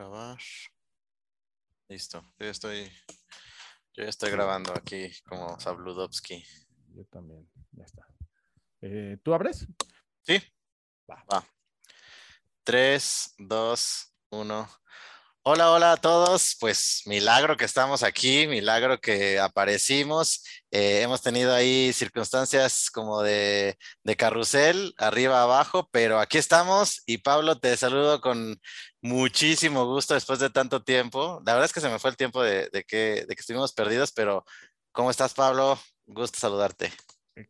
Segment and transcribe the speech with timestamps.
[0.00, 0.38] Grabar.
[1.90, 2.24] Listo.
[2.38, 2.90] Yo estoy,
[3.92, 6.42] yo ya estoy grabando aquí como Sabludovsky.
[6.94, 7.46] Yo también.
[7.72, 8.06] Ya está.
[8.80, 9.66] Eh, ¿Tú abres?
[10.22, 10.42] Sí.
[11.06, 11.22] Va.
[11.30, 11.46] Va.
[12.64, 14.68] 3, 2, 1.
[15.42, 16.54] Hola, hola a todos.
[16.60, 20.44] Pues milagro que estamos aquí, milagro que aparecimos.
[20.70, 23.74] Eh, hemos tenido ahí circunstancias como de,
[24.18, 28.58] carrusel, arriba, abajo, pero aquí estamos y Pablo, te saludo con
[29.00, 31.40] muchísimo gusto después de tanto tiempo.
[31.46, 34.44] La verdad es que se me fue el tiempo de, que, estuvimos perdidos, pero
[34.92, 35.78] ¿cómo estás, Pablo?
[36.04, 36.90] Gusto saludarte.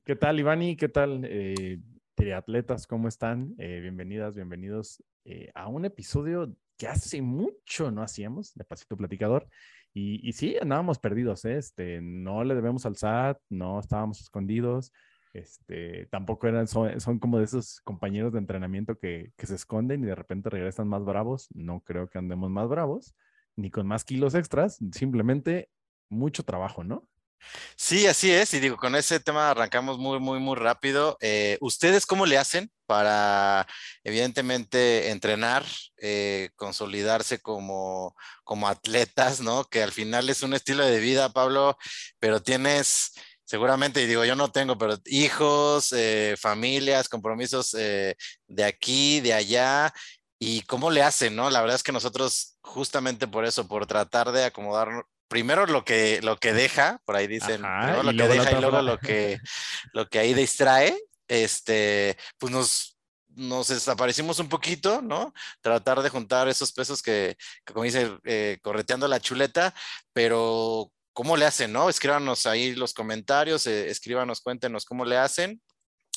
[0.04, 0.76] ¿Qué tal, Ivani?
[0.76, 1.80] ¿Qué tal, eh,
[2.14, 2.86] triatletas?
[2.86, 3.56] ¿Cómo están?
[3.58, 9.46] Eh, bienvenidas, bienvenidos eh, a un episodio que hace mucho no hacíamos, de Pasito Platicador.
[9.92, 11.58] Y, y sí, andábamos perdidos, ¿eh?
[11.58, 14.90] este, no le debemos al SAT, no estábamos escondidos,
[15.34, 20.02] este, tampoco eran, son, son como de esos compañeros de entrenamiento que, que se esconden
[20.02, 21.48] y de repente regresan más bravos.
[21.52, 23.14] No creo que andemos más bravos,
[23.56, 25.68] ni con más kilos extras, simplemente
[26.08, 27.06] mucho trabajo, ¿no?
[27.76, 28.54] Sí, así es.
[28.54, 31.16] Y digo, con ese tema arrancamos muy, muy, muy rápido.
[31.20, 33.66] Eh, ¿Ustedes cómo le hacen para,
[34.04, 35.64] evidentemente, entrenar,
[35.98, 39.64] eh, consolidarse como, como atletas, ¿no?
[39.64, 41.76] Que al final es un estilo de vida, Pablo,
[42.18, 43.12] pero tienes
[43.44, 49.92] seguramente, y digo, yo no tengo, pero hijos, eh, familias, compromisos de aquí, de allá.
[50.42, 51.50] ¿Y cómo le hacen, no?
[51.50, 56.20] La verdad es que nosotros, justamente por eso, por tratar de acomodar primero lo que,
[56.22, 59.38] lo que deja, por ahí dicen, Ajá, lo que deja y luego lo que,
[59.92, 65.32] lo que ahí distrae, este, pues nos, nos desaparecimos un poquito, ¿no?
[65.60, 69.72] Tratar de juntar esos pesos que, que como dice, eh, correteando la chuleta,
[70.12, 71.88] pero ¿cómo le hacen, no?
[71.88, 75.62] Escríbanos ahí los comentarios, eh, escríbanos, cuéntenos cómo le hacen.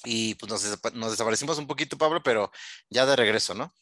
[0.06, 0.52] Y pues
[0.96, 2.52] nos desaparecimos un poquito, Pablo, pero
[2.90, 3.74] ya de regreso, ¿no?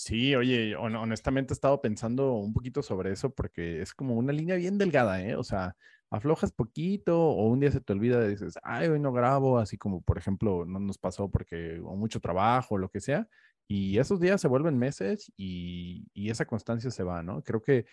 [0.00, 4.32] Sí, oye, hon- honestamente he estado pensando un poquito sobre eso porque es como una
[4.32, 5.34] línea bien delgada, ¿eh?
[5.34, 5.76] O sea,
[6.08, 9.76] aflojas poquito o un día se te olvida y dices, ay, hoy no grabo, así
[9.76, 13.26] como por ejemplo no nos pasó porque o mucho trabajo o lo que sea,
[13.66, 17.42] y esos días se vuelven meses y, y esa constancia se va, ¿no?
[17.42, 17.86] Creo que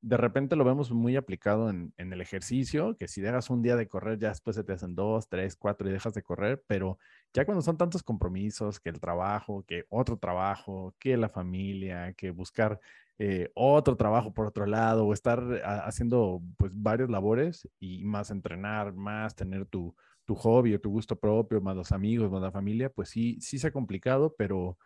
[0.00, 3.76] de repente lo vemos muy aplicado en, en el ejercicio, que si dejas un día
[3.76, 6.98] de correr, ya después se te hacen dos, tres, cuatro y dejas de correr, pero
[7.32, 12.30] ya cuando son tantos compromisos, que el trabajo, que otro trabajo, que la familia, que
[12.30, 12.80] buscar
[13.18, 18.30] eh, otro trabajo por otro lado, o estar a- haciendo pues varias labores y más
[18.30, 19.94] entrenar, más tener tu,
[20.24, 23.58] tu hobby o tu gusto propio, más los amigos, más la familia, pues sí, sí
[23.58, 24.78] se ha complicado, pero,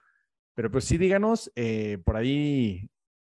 [0.54, 2.90] pero pues sí díganos, eh, por ahí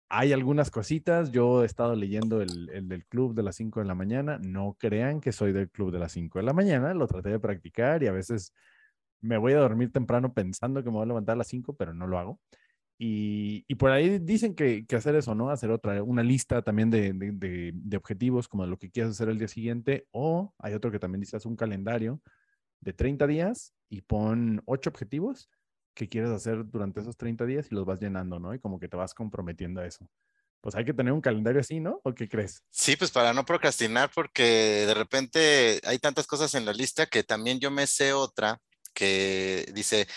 [0.10, 1.32] hay algunas cositas.
[1.32, 4.40] Yo he estado leyendo el, el del club de las 5 de la mañana.
[4.42, 6.94] No crean que soy del club de las 5 de la mañana.
[6.94, 8.54] Lo traté de practicar y a veces
[9.22, 11.94] me voy a dormir temprano pensando que me voy a levantar a las 5, pero
[11.94, 12.40] no lo hago.
[13.00, 15.52] Y, y por ahí dicen que, que hacer eso, ¿no?
[15.52, 19.30] Hacer otra, una lista también de, de, de, de objetivos, como lo que quieres hacer
[19.30, 20.08] el día siguiente.
[20.12, 22.22] O hay otro que también dice, haz un calendario
[22.82, 25.50] de 30 días y pon 8 objetivos
[25.94, 28.54] que quieres hacer durante esos 30 días y los vas llenando, ¿no?
[28.54, 30.08] Y como que te vas comprometiendo a eso.
[30.62, 32.02] Pues hay que tener un calendario así, ¿no?
[32.04, 32.64] ¿O qué crees?
[32.70, 37.24] Sí, pues para no procrastinar, porque de repente hay tantas cosas en la lista que
[37.24, 38.60] también yo me sé otra
[38.98, 40.08] que dice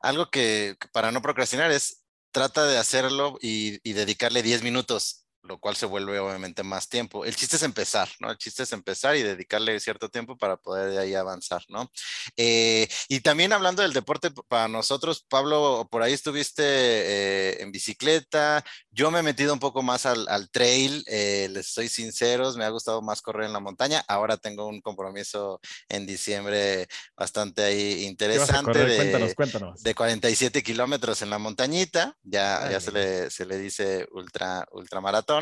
[0.00, 5.58] algo que, para no procrastinar es trata de hacerlo y, y dedicarle 10 minutos, lo
[5.58, 7.24] cual se vuelve obviamente más tiempo.
[7.24, 8.30] El chiste es empezar, ¿no?
[8.30, 11.90] El chiste es empezar y dedicarle cierto tiempo para poder de ahí avanzar, ¿no?
[12.36, 18.64] Eh, y también hablando del deporte para nosotros, Pablo, por ahí estuviste eh, en bicicleta,
[18.90, 22.64] yo me he metido un poco más al, al trail, eh, les soy sinceros, me
[22.64, 24.04] ha gustado más correr en la montaña.
[24.08, 26.86] Ahora tengo un compromiso en diciembre
[27.16, 28.88] bastante ahí ¿Qué vas a interesante correr?
[28.90, 29.82] de, Cuéntanos, cuéntanos.
[29.82, 35.37] de 47 kilómetros en la montañita, ya, ya se, le, se le dice ultra, ultramaratón.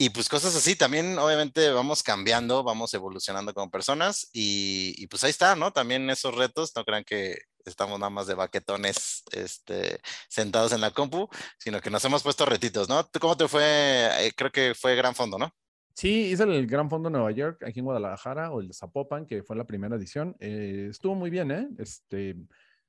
[0.00, 5.30] Y pues cosas así, también obviamente vamos cambiando, vamos evolucionando como personas y, pues ahí
[5.30, 5.72] está, ¿no?
[5.72, 10.92] También esos retos, no crean que estamos nada más de baquetones este, sentados en la
[10.92, 13.04] compu, sino que nos hemos puesto retitos, ¿no?
[13.06, 13.64] ¿Tú cómo te fue?
[13.64, 15.52] Eh, creo que fue Gran Fondo, ¿no?
[15.94, 19.42] Sí, hice el Gran Fondo Nueva York, aquí en Guadalajara, o el de Zapopan, que
[19.42, 20.36] fue la primera edición.
[20.38, 21.68] Eh, estuvo muy bien, ¿eh?
[21.76, 22.36] Este,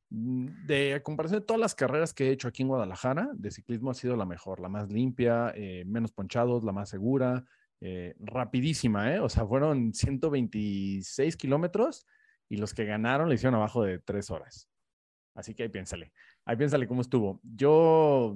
[0.09, 3.91] de a comparación de todas las carreras que he hecho aquí en Guadalajara, de ciclismo
[3.91, 7.45] ha sido la mejor, la más limpia, eh, menos ponchados, la más segura,
[7.81, 9.19] eh, rapidísima, ¿eh?
[9.19, 12.05] O sea, fueron 126 kilómetros
[12.49, 14.67] y los que ganaron le hicieron abajo de tres horas.
[15.35, 16.11] Así que ahí piénsale,
[16.43, 17.39] ahí piénsale cómo estuvo.
[17.43, 18.35] Yo,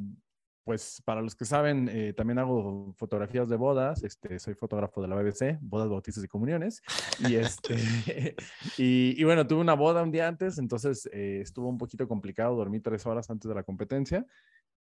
[0.63, 5.07] pues para los que saben, eh, también hago fotografías de bodas, este, soy fotógrafo de
[5.07, 6.81] la BBC, bodas, bautizos y comuniones.
[7.19, 7.75] Y, este,
[8.77, 12.56] y, y bueno, tuve una boda un día antes, entonces eh, estuvo un poquito complicado,
[12.56, 14.25] dormí tres horas antes de la competencia.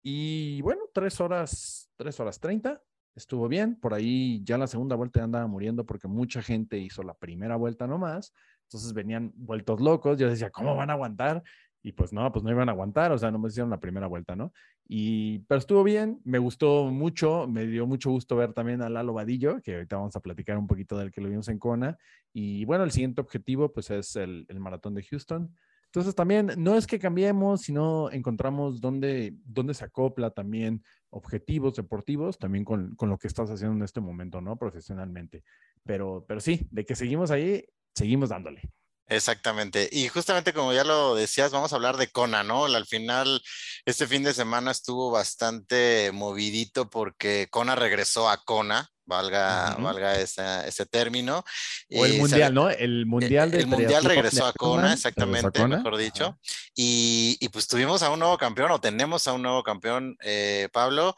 [0.03, 2.83] Y bueno, tres horas, tres horas treinta,
[3.15, 3.79] estuvo bien.
[3.79, 7.87] Por ahí ya la segunda vuelta andaba muriendo porque mucha gente hizo la primera vuelta
[7.87, 8.33] nomás.
[8.65, 10.19] Entonces venían vueltos locos.
[10.19, 11.43] Yo decía, ¿cómo van a aguantar?
[11.83, 14.07] Y pues no, pues no iban a aguantar, o sea, no me hicieron la primera
[14.07, 14.53] vuelta, ¿no?
[14.87, 19.15] Y, pero estuvo bien, me gustó mucho, me dio mucho gusto ver también a Lalo
[19.15, 21.97] Vadillo, que ahorita vamos a platicar un poquito del que lo vimos en Kona.
[22.33, 25.55] Y bueno, el siguiente objetivo pues es el, el maratón de Houston.
[25.87, 32.39] Entonces también no es que cambiemos, sino encontramos dónde, dónde se acopla también objetivos deportivos,
[32.39, 34.57] también con, con, lo que estás haciendo en este momento, ¿no?
[34.57, 35.43] Profesionalmente.
[35.83, 38.71] Pero, pero sí, de que seguimos ahí, seguimos dándole.
[39.11, 39.89] Exactamente.
[39.91, 42.67] Y justamente como ya lo decías, vamos a hablar de Kona, ¿no?
[42.67, 43.43] Al final,
[43.85, 50.87] este fin de semana estuvo bastante movidito porque Kona regresó a Kona, valga, valga ese
[50.87, 51.45] término.
[51.91, 52.71] O el mundial, ¿no?
[52.71, 56.39] El mundial de El mundial regresó a Kona, exactamente, mejor dicho.
[56.77, 60.69] Y, y, pues tuvimos a un nuevo campeón, o tenemos a un nuevo campeón, eh,
[60.73, 61.17] Pablo,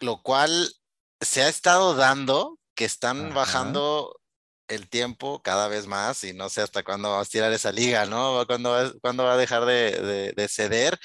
[0.00, 0.72] lo cual
[1.20, 4.18] se ha estado dando que están bajando
[4.74, 8.06] el tiempo cada vez más y no sé hasta cuándo va a estirar esa liga,
[8.06, 8.44] ¿no?
[8.46, 10.98] ¿Cuándo va, va a dejar de, de, ceder?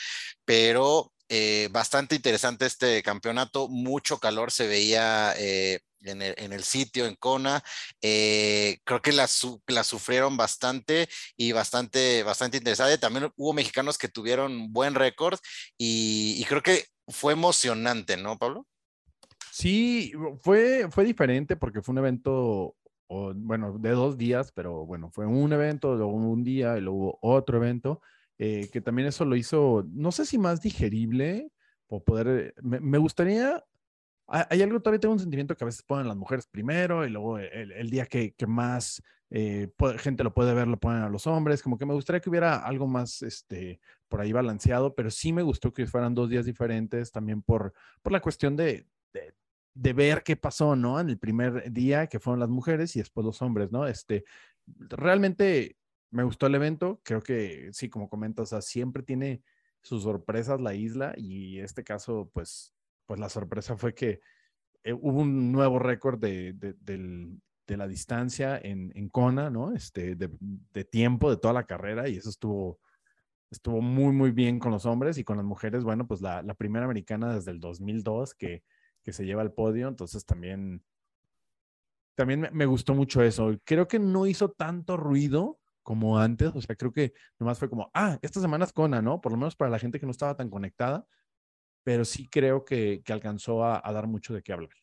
[0.46, 6.64] Pero eh, bastante interesante este campeonato, mucho calor se veía eh, en, el, en, el,
[6.64, 7.64] sitio, en Kona.
[8.02, 9.28] Eh, creo que la,
[9.68, 12.98] la, sufrieron bastante y bastante, bastante interesante.
[12.98, 15.40] También hubo mexicanos que tuvieron buen récord
[15.78, 18.66] y, y creo que fue emocionante, ¿no, Pablo?
[19.52, 22.76] Sí, fue, fue diferente porque fue un evento
[23.08, 27.18] o bueno, de dos días, pero bueno, fue un evento, luego un día y luego
[27.22, 28.02] otro evento,
[28.38, 31.52] eh, que también eso lo hizo, no sé si más digerible,
[31.88, 33.64] o poder, me, gustaría,
[34.28, 37.40] hay algo, todavía tengo un sentimiento que a veces ponen las mujeres primero y luego
[37.40, 39.70] el, día que, que más eh,
[40.00, 42.58] gente lo puede ver, lo ponen a los hombres, como que me gustaría que hubiera
[42.58, 47.12] algo más, este, por ahí balanceado, pero sí me gustó que fueran dos días diferentes,
[47.12, 48.86] también por, por la cuestión de
[49.78, 51.00] de ver qué pasó, ¿no?
[51.00, 53.88] En el primer día, que fueron las mujeres y después los hombres, ¿no?
[53.88, 54.26] Este,
[54.66, 55.78] realmente
[56.10, 59.44] me gustó el evento, creo que sí, como comentas, o siempre tiene
[59.82, 62.74] sus sorpresas la isla y este caso, pues,
[63.06, 64.20] pues la sorpresa fue que
[64.84, 69.74] eh, hubo un nuevo récord de, de, la distancia en, en Kona, ¿no?
[69.74, 72.80] Este, de, tiempo de toda la carrera y eso estuvo,
[73.52, 76.56] estuvo muy, muy bien con los hombres y con las mujeres, bueno, pues la, la
[76.56, 78.64] primera americana desde el 2002 que
[79.08, 80.84] que se lleva al podio, entonces también,
[82.14, 83.58] también me, gustó mucho eso.
[83.64, 87.90] Creo que no hizo tanto ruido como antes, o sea, creo que nomás fue como,
[87.94, 89.22] ah, esta semana es Kona, ¿no?
[89.22, 91.08] Por lo menos para la gente que no estaba tan conectada,
[91.86, 94.76] pero sí creo que, alcanzó a, a dar mucho de qué hablar.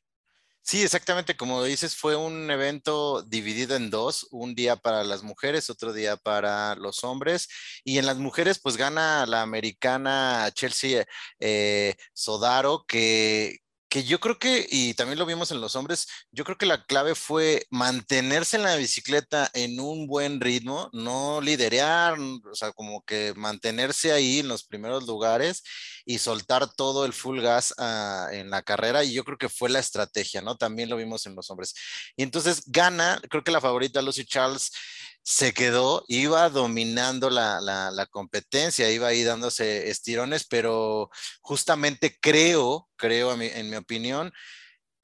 [0.62, 5.68] Sí, exactamente, como dices, fue un evento dividido en dos, un día para las mujeres,
[5.68, 7.48] otro día para los hombres,
[7.84, 11.04] y en las mujeres pues gana la americana Chelsea
[11.40, 13.63] eh, Sodaro, que,
[13.94, 16.84] que yo creo que, y también lo vimos en los hombres, yo creo que la
[16.84, 23.04] clave fue mantenerse en la bicicleta en un buen ritmo, no liderear, o sea, como
[23.04, 25.62] que mantenerse ahí en los primeros lugares
[26.04, 29.70] y soltar todo el full gas ah, en la carrera, y yo creo que fue
[29.70, 30.56] la estrategia, ¿no?
[30.56, 31.72] También lo vimos en los hombres.
[32.16, 34.72] Y entonces gana, creo que la favorita Lucy Charles
[35.24, 41.10] se quedó, iba dominando la, la, competencia, iba ahí dándose estirones, pero
[41.40, 44.32] justamente creo, creo en mi opinión,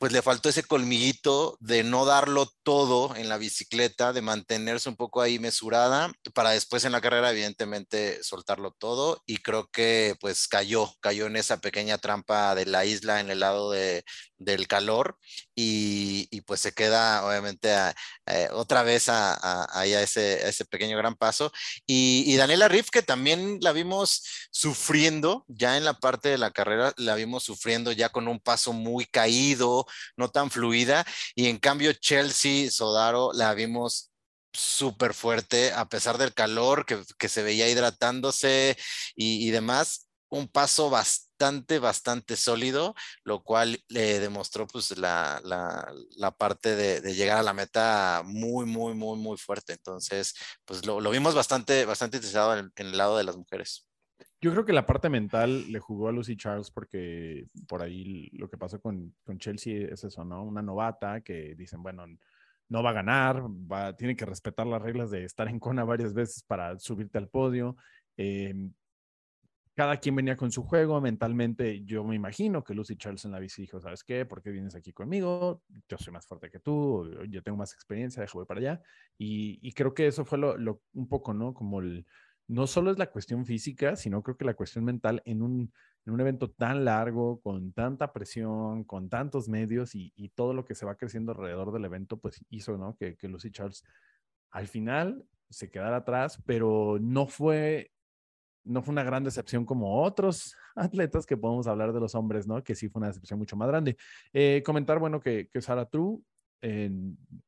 [0.01, 4.97] pues le faltó ese colmillito de no darlo todo en la bicicleta, de mantenerse un
[4.97, 10.49] poco ahí mesurada, para después en la carrera evidentemente soltarlo todo y creo que pues
[10.49, 14.03] cayó, cayó en esa pequeña trampa de la isla en el lado de,
[14.41, 15.19] del calor
[15.55, 17.71] y, y, pues se queda obviamente
[18.27, 19.39] eh, otra vez a,
[19.79, 21.53] a, ese, ese, pequeño gran paso.
[21.87, 26.51] Y, y, Daniela Riff, que también la vimos sufriendo ya en la parte de la
[26.51, 31.59] carrera, la vimos sufriendo ya con un paso muy caído, no tan fluida, y en
[31.59, 34.11] cambio Chelsea Sodaro la vimos
[34.53, 38.77] súper fuerte a pesar del calor que, que se veía hidratándose
[39.15, 41.30] y, y demás un paso bastante,
[41.81, 42.95] bastante sólido,
[43.25, 48.23] lo cual le demostró pues la, la, la parte de, de, llegar a la meta
[48.25, 49.73] muy, muy, muy, muy fuerte.
[49.73, 53.87] Entonces, pues lo, lo vimos bastante, bastante interesado en, en, el lado de las mujeres.
[54.41, 58.49] Yo creo que la parte mental le jugó a Lucy Charles porque por ahí lo
[58.49, 60.43] que pasó con, con Chelsea es eso, ¿no?
[60.45, 62.07] Una novata que dicen, bueno,
[62.69, 66.15] no va a ganar, va, tiene que respetar las reglas de estar en Kona varias
[66.15, 67.77] veces para subirte al podio.
[68.17, 68.55] Eh,
[69.81, 73.39] cada quien venía con su juego, mentalmente yo me imagino que Lucy Charles en la
[73.39, 74.27] bici dijo, ¿sabes qué?
[74.27, 75.63] ¿Por qué vienes aquí conmigo?
[75.89, 78.83] Yo soy más fuerte que tú, yo tengo más experiencia, déjame para allá.
[79.17, 81.55] Y, y, creo que eso fue lo, lo, un poco, ¿no?
[81.55, 82.05] Como el,
[82.47, 85.73] no solo es la cuestión física, sino creo que la cuestión mental en un,
[86.05, 90.67] en un evento tan largo, con tanta presión, con tantos medios y, y, todo lo
[90.67, 92.97] que se va creciendo alrededor del evento, pues hizo ¿no?
[92.99, 93.83] que, que Lucy Charles
[94.51, 97.93] al final se quedara atrás, pero no fue,
[98.71, 102.63] no fue una gran decepción como otros atletas que podemos hablar de los hombres, ¿no?
[102.63, 103.97] Que sí fue una decepción mucho más grande.
[104.33, 106.19] Eh, comentar, bueno, que, que Sarah True
[106.63, 106.91] eh,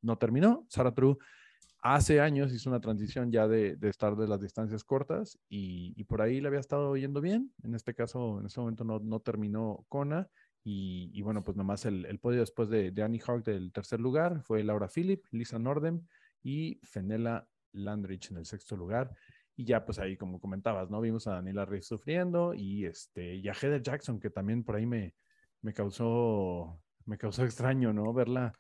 [0.02, 0.66] no terminó.
[0.68, 1.16] Sarah True
[1.80, 6.40] hace años hizo una transición ya de, estar de las distancias cortas y, por ahí
[6.40, 7.52] le había estado yendo bien.
[7.62, 10.28] En este caso, en este momento no, no terminó Kona.
[10.64, 14.42] Y, y, bueno, pues nomás el, podio después de, de, Annie Hawk del tercer lugar
[14.42, 16.02] fue Laura Philip, Lisa Nordem
[16.44, 19.12] y Fenella Landrich en el sexto lugar.
[19.56, 21.00] Y ya, pues ahí, como comentabas, ¿no?
[21.00, 24.86] Vimos a Daniela Reyes sufriendo y, este, y a Heather Jackson, que también por ahí
[24.86, 25.14] me,
[25.60, 28.12] me causó, me causó extraño, ¿no?
[28.12, 28.52] Verla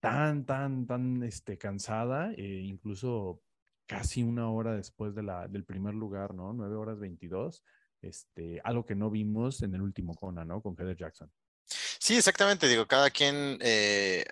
[0.00, 3.42] tan, tan, tan este, cansada, eh, incluso
[3.86, 6.52] casi una hora después de la, del primer lugar, ¿no?
[6.52, 7.64] 9 horas 22,
[8.02, 10.60] este, algo que no vimos en el último Kona, ¿no?
[10.60, 11.30] Con Heather Jackson.
[11.64, 14.24] Sí, exactamente, digo, cada quien eh,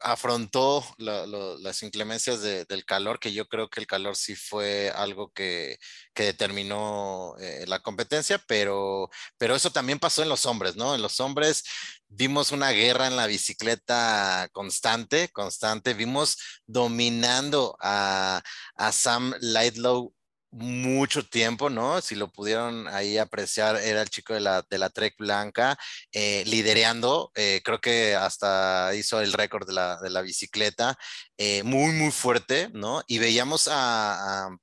[0.00, 5.32] afrontó las inclemencias de, del calor, que yo creo que el calor sí fue algo
[5.32, 5.78] que,
[6.14, 10.94] que determinó eh, la competencia, pero, pero eso también pasó en los hombres, ¿no?
[10.94, 11.64] En los hombres
[12.08, 16.36] vimos una guerra en la bicicleta constante, constante, vimos
[16.66, 18.42] dominando a,
[18.76, 20.14] a Sam Lightlow
[20.54, 22.00] mucho tiempo, ¿no?
[22.00, 25.76] Si lo pudieron ahí apreciar, era el chico de la, de la Trek Blanca,
[26.12, 30.96] eh, lidereando, eh, creo que hasta hizo el récord de la, de la bicicleta,
[31.38, 33.02] eh, muy, muy fuerte, ¿no?
[33.06, 34.56] Y veíamos a, a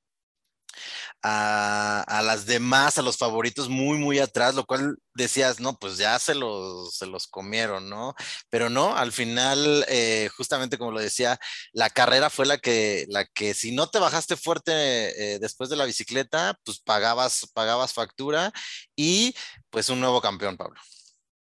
[1.23, 5.97] a, a, las demás, a los favoritos muy, muy atrás, lo cual decías, no, pues
[5.97, 8.15] ya se los, se los comieron, ¿no?
[8.49, 11.39] Pero no, al final, eh, justamente como lo decía,
[11.73, 15.75] la carrera fue la que, la que si no te bajaste fuerte eh, después de
[15.75, 18.51] la bicicleta, pues pagabas, pagabas factura
[18.95, 19.35] y
[19.69, 20.79] pues un nuevo campeón, Pablo.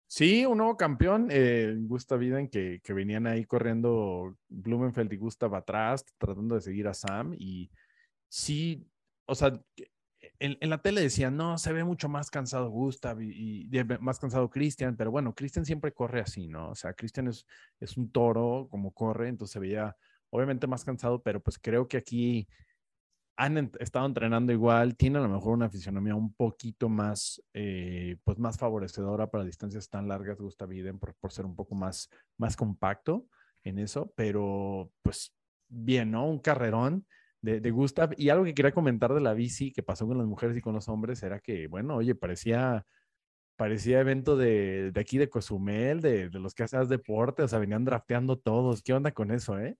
[0.08, 5.54] Sí, un nuevo campeón, eh, Gustav Iden, que, que venían ahí corriendo Blumenfeld y Gustav
[5.54, 7.70] atrás, tratando de seguir a Sam y
[8.28, 8.86] sí,
[9.26, 9.60] o sea,
[10.38, 13.68] en, en, la tele decían, no, se ve mucho más cansado Gustav y,
[14.00, 16.70] más cansado Christian, pero bueno, Christian siempre corre así, ¿no?
[16.70, 17.46] O sea, Christian es,
[17.96, 19.96] un toro como corre, entonces se veía
[20.30, 22.48] obviamente más cansado, pero pues creo que aquí
[23.38, 28.38] han estado entrenando igual, tiene a lo mejor una fisionomía un poquito más, eh, pues
[28.38, 32.56] más favorecedora para distancias tan largas, Gustav Iden, por, por ser un poco más, más
[32.56, 33.26] compacto
[33.62, 35.34] en eso, pero pues
[35.68, 36.26] bien, ¿no?
[36.26, 37.06] Un carrerón
[37.42, 38.14] de, Gustav.
[38.16, 40.74] Y algo que quería comentar de la bici que pasó con las mujeres y con
[40.74, 42.86] los hombres era que, bueno, oye, parecía,
[43.56, 47.58] parecía evento de, de aquí de Cozumel, de, de los que hacías deporte, o sea,
[47.60, 48.82] venían drafteando todos.
[48.82, 49.76] ¿Qué onda con eso, eh?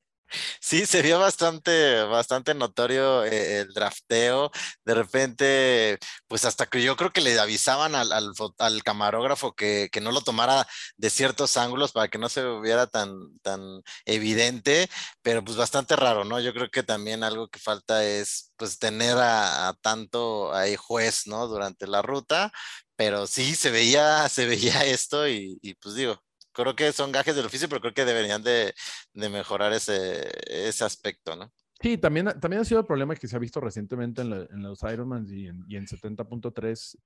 [0.61, 4.51] Sí, se vio bastante, bastante notorio eh, el drafteo.
[4.85, 10.01] De repente, pues hasta que yo creo que le avisaban al, al, camarógrafo que, que,
[10.01, 10.67] no lo tomara
[10.97, 14.89] de ciertos ángulos para que no se viera tan, tan evidente,
[15.23, 16.41] pero pues bastante raro, ¿no?
[16.41, 21.27] Yo creo que también algo que falta es pues tener a, a tanto ahí juez,
[21.27, 21.47] ¿no?
[21.47, 22.53] Durante la ruta,
[22.97, 26.21] pero sí se veía, se veía esto y, y pues digo,
[26.63, 28.75] creo que son gajes del oficio, pero creo que deberían de,
[29.15, 31.53] de mejorar ese, ese, aspecto, ¿no?
[31.81, 34.63] Sí, también, también ha sido el problema que se ha visto recientemente en, la, en
[34.63, 36.97] los Ironmans y en, en 70.3,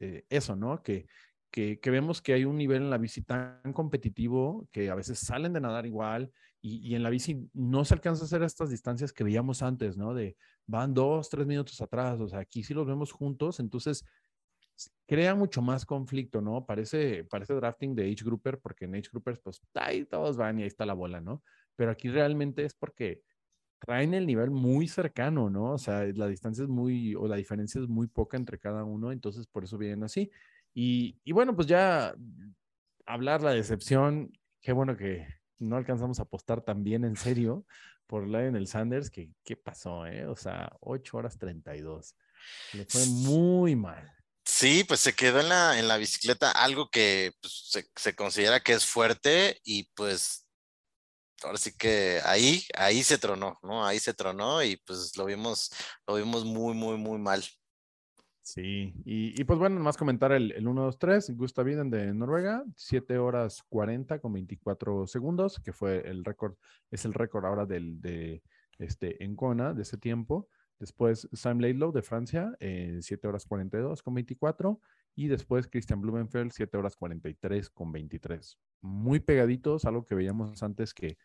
[0.00, 0.82] eh, eso, ¿no?
[0.82, 1.06] Que,
[1.50, 5.18] que, que, vemos que hay un nivel en la bici tan competitivo que a veces
[5.18, 6.30] salen de nadar igual
[6.62, 9.96] y, y, en la bici no se alcanza a hacer estas distancias que veíamos antes,
[9.96, 10.14] ¿no?
[10.14, 10.36] De
[10.66, 14.04] van dos, tres minutos atrás, o sea, aquí sí los vemos juntos, entonces
[15.06, 16.64] crea mucho más conflicto, ¿no?
[16.64, 20.62] Parece, parece drafting de Age Grouper, porque en Age Groupers, pues ahí todos van y
[20.62, 21.42] ahí está la bola, ¿no?
[21.76, 23.22] Pero aquí realmente es porque
[23.80, 25.72] traen el nivel muy cercano, ¿no?
[25.72, 29.10] O sea, la distancia es muy, o la diferencia es muy poca entre cada uno,
[29.10, 30.30] entonces por eso vienen así.
[30.74, 32.14] Y, y bueno, pues ya
[33.06, 35.26] hablar la decepción, qué bueno que
[35.58, 37.64] no alcanzamos a apostar tan bien en serio
[38.06, 40.26] por Lionel Sanders, que qué pasó, ¿eh?
[40.26, 42.16] O sea, 8 horas 32.
[42.74, 44.10] Le fue muy mal.
[44.60, 48.60] Sí, pues se quedó en la, en la bicicleta algo que pues, se, se, considera
[48.60, 50.46] que es fuerte y pues
[51.42, 53.86] ahora sí que ahí, ahí se tronó, ¿no?
[53.86, 55.70] Ahí se tronó y pues lo vimos,
[56.06, 57.42] lo vimos muy, muy, muy mal.
[58.42, 62.62] Sí, y, pues bueno, más comentar el, el 1, 2, 3, Gustav Iden de Noruega,
[62.76, 66.56] 7 horas 40 con 24 segundos, que fue el récord,
[66.90, 68.42] es el récord ahora del, de
[68.78, 70.48] este, en Kona de ese tiempo.
[70.80, 74.80] Después Sam Laidlow de Francia, eh, 7 horas 42 con 24.
[75.14, 78.58] Y después Christian Blumenfeld, 7 horas 43 con 23.
[78.80, 81.18] Muy pegaditos, algo que veíamos antes que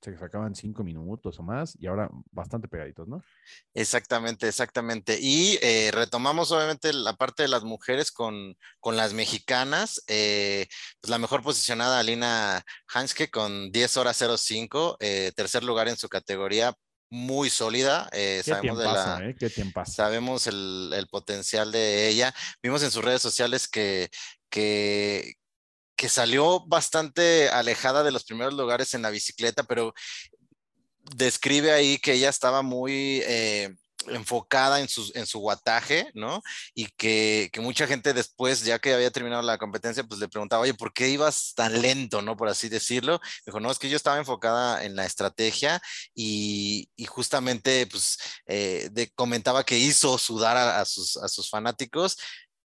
[0.00, 3.22] se sacaban cinco minutos o más y ahora bastante pegaditos, ¿no?
[3.74, 5.18] Exactamente, exactamente.
[5.20, 10.02] Y eh, retomamos obviamente la parte de las mujeres con, con las mexicanas.
[10.06, 10.66] Eh,
[11.00, 16.08] pues la mejor posicionada, Alina Hanske, con 10 horas 05, eh, tercer lugar en su
[16.08, 16.74] categoría,
[17.10, 18.08] muy sólida.
[18.12, 19.50] ¿Qué sabemos, de la, ¿Qué
[19.86, 22.34] sabemos el, el, potencial de ella.
[22.62, 24.10] Vimos en sus redes sociales que,
[24.50, 25.34] que,
[25.96, 29.94] que salió bastante alejada de los primeros lugares en la bicicleta, pero
[31.16, 33.74] describe ahí que ella estaba muy eh,
[34.06, 36.42] enfocada en su, en su guataje, ¿no?
[36.74, 40.74] Y que, mucha gente después, ya que había terminado la competencia, pues le preguntaba, oye,
[40.74, 42.36] ¿por qué ibas tan lento, ¿no?
[42.36, 43.20] Por así decirlo.
[43.44, 45.80] Dijo, no, es que yo estaba enfocada en la estrategia
[46.14, 52.16] y, justamente, pues, eh, comentaba que hizo sudar a, sus, a sus fanáticos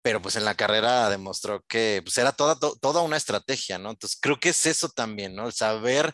[0.04, 3.92] pero pues en la carrera demostró que pues era toda, toda una estrategia, ¿no?
[3.92, 5.46] Entonces creo que es eso también, ¿no?
[5.46, 6.12] El saber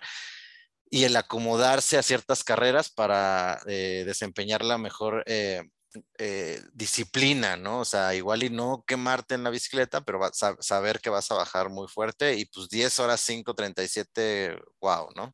[0.89, 5.62] y el acomodarse a ciertas carreras para eh, desempeñar la mejor eh,
[6.17, 7.79] eh, disciplina, ¿no?
[7.79, 11.70] O sea, igual y no quemarte en la bicicleta, pero saber que vas a bajar
[11.70, 15.34] muy fuerte y pues 10 horas 5.37, wow, ¿no?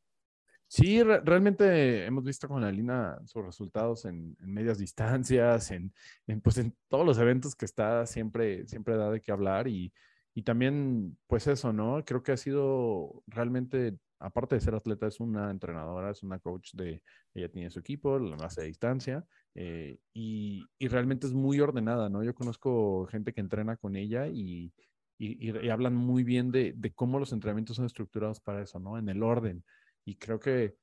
[0.67, 5.93] Sí, realmente hemos visto con Alina sus resultados en, medias distancias, en,
[6.41, 9.93] pues en todos los eventos que está, siempre, siempre da de qué hablar y,
[10.35, 12.03] y también, pues eso, ¿no?
[12.05, 16.71] Creo que ha sido realmente, aparte de ser atleta, es una entrenadora, es una coach
[16.73, 19.25] de, ella tiene su equipo, la hace de distancia
[19.55, 22.23] eh, y, y, realmente es muy ordenada, ¿no?
[22.23, 24.73] Yo conozco gente que entrena con ella y,
[25.19, 28.97] y hablan muy bien de, de cómo los entrenamientos son estructurados para eso, ¿no?
[28.97, 29.63] En el orden.
[30.05, 30.75] Y creo que,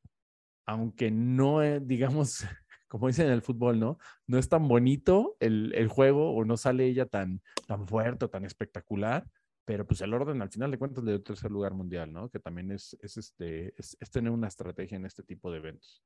[0.67, 2.45] aunque no, digamos,
[2.89, 3.99] como dicen en el fútbol, ¿no?
[4.27, 8.31] No es tan bonito el, el, juego o no sale ella tan, tan fuerte o
[8.31, 9.27] tan espectacular,
[9.71, 12.29] pero pues el orden al final de cuentas le dio tercer lugar mundial, ¿no?
[12.29, 16.03] Que también es, es, este, es, es tener una estrategia en este tipo de eventos.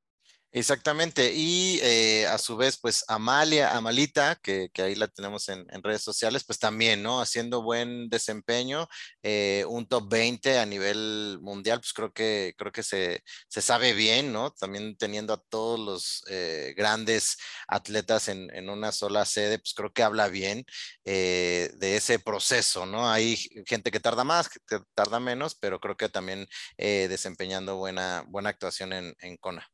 [0.56, 1.32] Exactamente.
[1.34, 6.44] Y eh, a su vez, pues Amalia, Amalita, que, ahí la tenemos en, redes sociales,
[6.44, 7.20] pues también, ¿no?
[7.20, 8.86] Haciendo buen desempeño,
[9.24, 14.32] eh, un top 20 a nivel mundial, pues creo que, creo que se, sabe bien,
[14.32, 14.52] ¿no?
[14.52, 20.04] También teniendo a todos los eh, grandes atletas en, una sola sede, pues creo que
[20.04, 20.64] habla bien
[21.04, 23.10] de ese proceso, ¿no?
[23.10, 28.50] Hay gente que tarda más, que tarda menos, pero creo que también desempeñando buena, buena
[28.50, 29.73] actuación en, en Kona.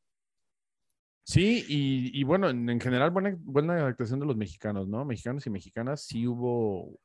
[1.31, 5.05] Sí, y, bueno, en, general buena, buena actuación de los mexicanos, ¿no?
[5.05, 6.99] Mexicanos y mexicanas, sí hubo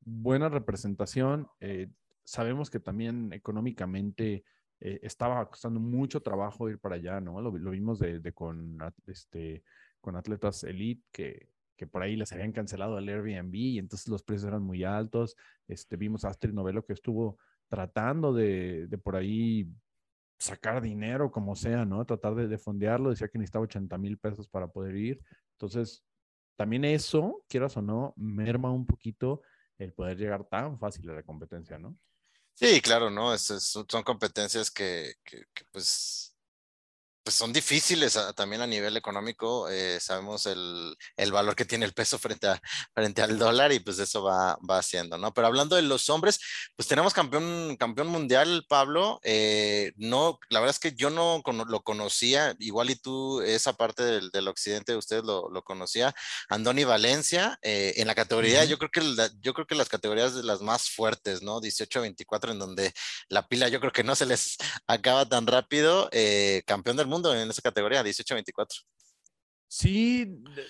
[0.00, 1.46] buena representación.
[1.60, 1.86] Eh,
[2.24, 4.42] sabemos que también económicamente
[4.80, 7.40] eh, estaba costando mucho trabajo ir para allá, ¿no?
[7.40, 9.62] Lo, vimos de, con, este,
[10.00, 14.24] con atletas elite que, que por ahí les habían cancelado el Airbnb y entonces los
[14.24, 15.36] precios eran muy altos.
[15.68, 19.70] Este, vimos a Astrid Novelo que estuvo tratando de, de por ahí
[20.38, 22.04] sacar dinero como sea, ¿no?
[22.04, 23.10] Tratar de, fondearlo.
[23.10, 25.20] Decía que necesitaba 80 mil pesos para poder ir.
[25.52, 26.04] Entonces,
[26.56, 29.42] también eso, quieras o no, merma un poquito
[29.78, 31.96] el poder llegar tan fácil a la competencia, ¿no?
[32.54, 33.36] Sí, claro, ¿no?
[33.36, 36.35] son competencias que, que, pues
[37.26, 39.68] pues son difíciles también a nivel económico.
[39.68, 42.62] Eh, sabemos el, el, valor que tiene el peso frente, a,
[42.94, 45.34] frente al dólar y pues eso va, va haciendo, ¿no?
[45.34, 46.38] Pero hablando de los hombres,
[46.76, 49.18] pues tenemos campeón, campeón mundial, Pablo.
[49.24, 54.04] Eh, no, la verdad es que yo no lo conocía, igual y tú esa parte
[54.04, 56.14] del, del occidente de ustedes lo, lo conocía.
[56.48, 59.02] Andoni Valencia, eh, en la categoría, yo, creo que
[59.40, 61.60] yo creo que las categorías de las más fuertes, ¿no?
[61.60, 62.92] 18 24, en donde
[63.28, 66.08] la pila yo creo que no se les acaba tan rápido,
[66.66, 68.84] campeón del mundo en esa categoría, 18-24.
[69.68, 70.24] Sí,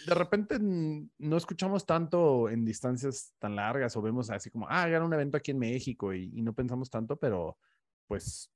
[0.06, 5.04] de, repente no escuchamos tanto en distancias tan largas o vemos así como, ah, era
[5.04, 7.59] un evento aquí en México y, no pensamos tanto, pero
[8.06, 8.50] pues,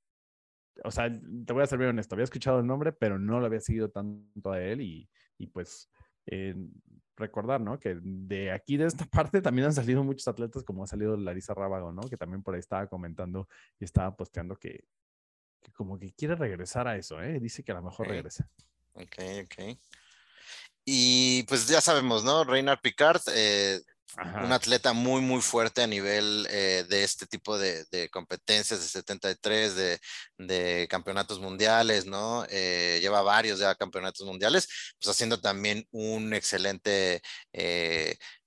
[0.83, 3.45] o sea, te voy a ser bien honesto, había escuchado el nombre, pero no lo
[3.45, 5.89] había seguido tanto a él y, y pues
[6.25, 6.55] eh,
[7.17, 7.79] recordar, ¿no?
[7.79, 11.53] Que de aquí, de esta parte, también han salido muchos atletas, como ha salido Larisa
[11.53, 12.01] Rábago, ¿no?
[12.01, 13.47] Que también por ahí estaba comentando
[13.79, 14.85] y estaba posteando que,
[15.61, 17.39] que como que quiere regresar a eso, ¿eh?
[17.39, 18.49] Dice que a lo mejor regresa.
[18.93, 19.77] Ok, ok.
[20.83, 22.43] Y pues ya sabemos, ¿no?
[22.43, 23.81] Reynard Picard, eh,
[24.17, 29.75] un atleta muy, muy fuerte a nivel eh, de este tipo de, competencias de 73,
[29.75, 29.99] de,
[30.37, 32.45] de campeonatos mundiales, ¿no?
[32.49, 34.67] Eh, lleva varios ya campeonatos mundiales,
[34.99, 37.21] pues haciendo también un excelente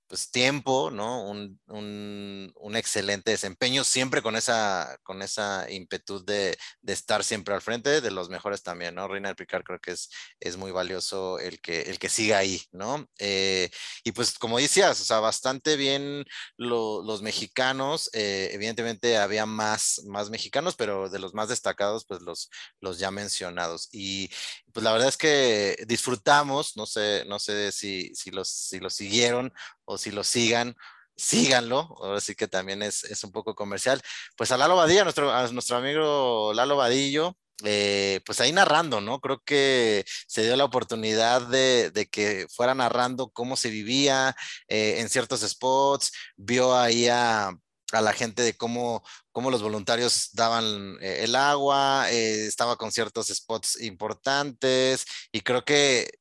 [0.07, 1.23] pues, tiempo, ¿no?
[1.29, 7.53] Un, un, un, excelente desempeño, siempre con esa, con esa impetud de, de, estar siempre
[7.53, 9.07] al frente, de los mejores también, ¿no?
[9.07, 13.07] Reina Picard creo que es, es muy valioso el que, el que siga ahí, ¿no?
[13.19, 13.69] Eh,
[14.03, 16.25] y pues como decías, o sea, bastante bien
[16.57, 22.21] lo, los mexicanos, eh, evidentemente había más, más mexicanos, pero de los más destacados, pues
[22.21, 23.89] los, los ya mencionados.
[23.91, 24.29] Y
[24.75, 29.53] pues la verdad es que disfrutamos, no sé, no sé si, los, si los siguieron
[29.85, 30.75] o si lo sigan,
[31.15, 31.95] síganlo.
[32.01, 34.01] Ahora sí que también es, es un poco comercial.
[34.35, 39.21] Pues a Lalo Vadillo, nuestro, a nuestro amigo Lalo Vadillo, eh, pues ahí narrando, ¿no?
[39.21, 44.35] Creo que se dio la oportunidad de, de que fuera narrando cómo se vivía
[44.67, 47.57] eh, en ciertos spots, vio ahí a,
[47.95, 52.91] a la gente de cómo, cómo los voluntarios daban eh, el agua, eh, estaba con
[52.91, 56.19] ciertos spots importantes y creo que,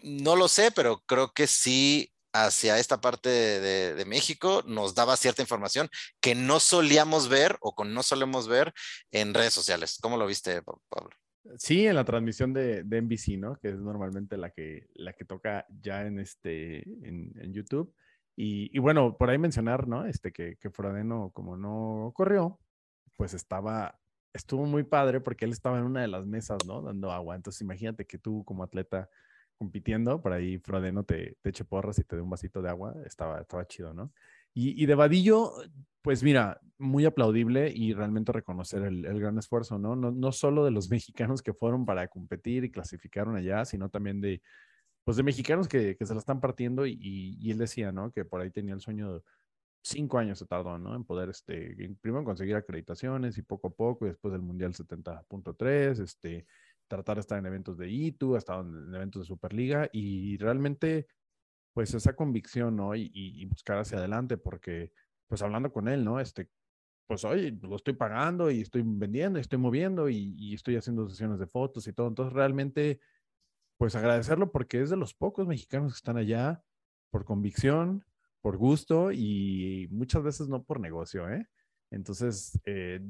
[0.00, 5.16] no lo sé, pero creo que sí hacia esta parte de, de, México nos daba
[5.16, 5.88] cierta información
[6.20, 8.74] que no solíamos ver o con no solemos ver
[9.10, 9.98] en redes sociales.
[10.02, 11.10] ¿Cómo lo viste, Pablo?
[11.58, 13.58] Sí, en la transmisión de, de NBC, ¿no?
[13.58, 17.94] Que es normalmente la que, la que toca ya en, este, en, en YouTube.
[18.38, 20.04] Y, bueno, por ahí mencionar, ¿no?
[20.04, 22.60] Este, que, que Frodeno, como no corrió,
[23.16, 23.98] pues estaba,
[24.34, 26.82] estuvo muy padre porque él estaba en una de las mesas, ¿no?
[26.82, 27.34] Dando agua.
[27.34, 29.08] Entonces imagínate que tú como atleta
[29.56, 32.94] compitiendo, por ahí Frodeno te, te eche porras y te dé un vasito de agua,
[33.06, 34.12] estaba, estaba chido, ¿no?
[34.52, 35.52] Y, y, de Vadillo,
[36.02, 39.96] pues mira, muy aplaudible y realmente reconocer el, el gran esfuerzo, ¿no?
[39.96, 40.10] ¿no?
[40.10, 44.42] No solo de los mexicanos que fueron para competir y clasificaron allá, sino también de,
[45.06, 48.10] pues de mexicanos que, que se la están partiendo y, y, él decía, ¿no?
[48.10, 49.22] Que por ahí tenía el sueño
[49.80, 50.96] cinco años se tardó, ¿no?
[50.96, 56.00] En poder, este, primero conseguir acreditaciones y poco a poco, y después del Mundial 70.3,
[56.00, 56.44] este,
[56.88, 61.06] tratar de estar en eventos de ITU, ha estado en eventos de Superliga y realmente,
[61.72, 62.96] pues esa convicción, ¿no?
[62.96, 64.92] Y, y, buscar hacia adelante, porque,
[65.28, 66.18] pues hablando con él, ¿no?
[66.18, 66.48] Este,
[67.06, 71.08] pues oye, lo estoy pagando y estoy vendiendo, y estoy moviendo y, y, estoy haciendo
[71.08, 72.08] sesiones de fotos y todo.
[72.08, 73.00] Entonces, realmente,
[73.78, 76.62] pues agradecerlo porque es de los pocos mexicanos que están allá
[77.10, 78.04] por convicción,
[78.40, 81.48] por gusto y muchas veces no por negocio, ¿eh?
[81.90, 83.00] Entonces, eh,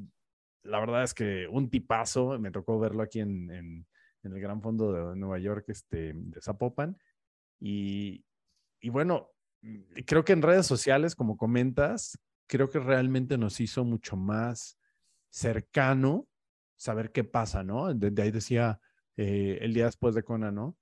[0.63, 3.87] la verdad es que un tipazo, me tocó verlo aquí en, en,
[4.23, 6.99] el Gran Fondo de Nueva York, este, de Zapopan.
[7.61, 8.25] Y,
[8.81, 9.31] y bueno,
[10.05, 14.79] creo que en redes sociales, como comentas, creo que realmente nos hizo mucho más
[15.31, 16.27] cercano
[16.75, 17.95] saber qué pasa, ¿no?
[17.95, 18.81] De ahí decía
[19.17, 20.77] eh, el día después de Kona, ¿no?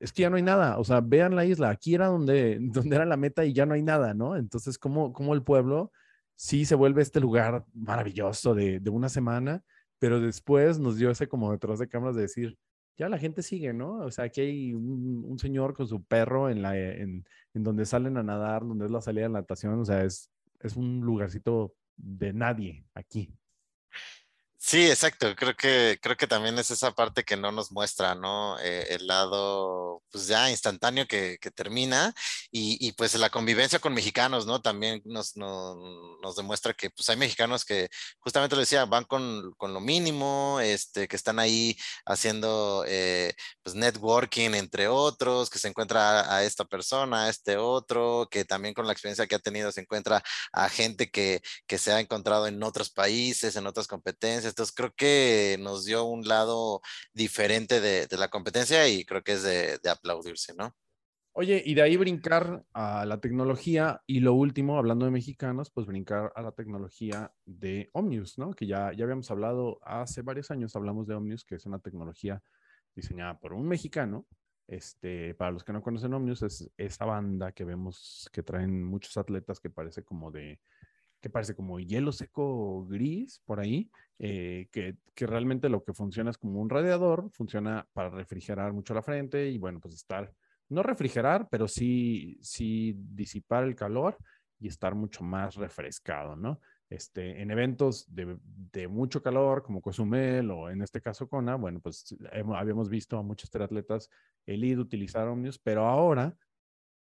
[0.00, 2.96] Es que ya no hay nada, o sea, vean la isla, aquí era donde, donde
[2.96, 4.36] era la meta y ya no hay nada, ¿no?
[4.36, 5.92] Entonces, ¿cómo, cómo el pueblo
[6.36, 9.62] sí se vuelve este lugar maravilloso de, de, una semana,
[9.98, 12.58] pero después nos dio ese como detrás de cámaras de decir,
[12.96, 13.98] ya la gente sigue, ¿no?
[13.98, 18.22] O sea, aquí hay un, señor con su perro en, la, en, donde salen a
[18.22, 22.86] nadar, donde es la salida de natación, o sea, es, es un lugarcito de nadie
[22.94, 23.32] aquí.
[24.66, 25.34] Sí, exacto.
[25.36, 28.58] Creo que, creo que también es esa parte que no nos muestra, ¿no?
[28.60, 32.14] Eh, el lado, pues ya instantáneo que, que termina
[32.50, 34.62] y, y, pues la convivencia con mexicanos, ¿no?
[34.62, 39.74] También nos, nos, demuestra que pues hay mexicanos que justamente lo decía, van con, con
[39.74, 46.20] lo mínimo, este, que están ahí haciendo eh, pues networking entre otros, que se encuentra
[46.22, 49.70] a, a, esta persona, a este otro, que también con la experiencia que ha tenido
[49.72, 50.22] se encuentra
[50.52, 54.92] a gente que, que se ha encontrado en otros países, en otras competencias entonces creo
[54.96, 56.80] que nos dio un lado
[57.12, 60.72] diferente de, la competencia y creo que es de, de, aplaudirse, ¿no?
[61.32, 65.88] Oye, y de ahí brincar a la tecnología y lo último, hablando de mexicanos, pues
[65.88, 68.52] brincar a la tecnología de Omnius, ¿no?
[68.52, 72.40] Que ya, ya habíamos hablado hace varios años, hablamos de Omnius, que es una tecnología
[72.94, 74.26] diseñada por un mexicano.
[74.68, 79.16] Este, para los que no conocen Omnius, es esa banda que vemos que traen muchos
[79.16, 80.60] atletas que parece como de,
[81.24, 86.28] que parece como hielo seco gris por ahí, eh, que, que, realmente lo que funciona
[86.28, 90.30] es como un radiador, funciona para refrigerar mucho la frente y bueno, pues estar,
[90.68, 94.18] no refrigerar, pero sí, sí disipar el calor
[94.60, 96.60] y estar mucho más refrescado, ¿no?
[96.90, 101.80] Este, en eventos de, de mucho calor, como Cozumel o en este caso Kona, bueno,
[101.80, 104.10] pues hemos, habíamos visto a muchos triatletas
[104.44, 106.36] elite utilizar Omnius, pero ahora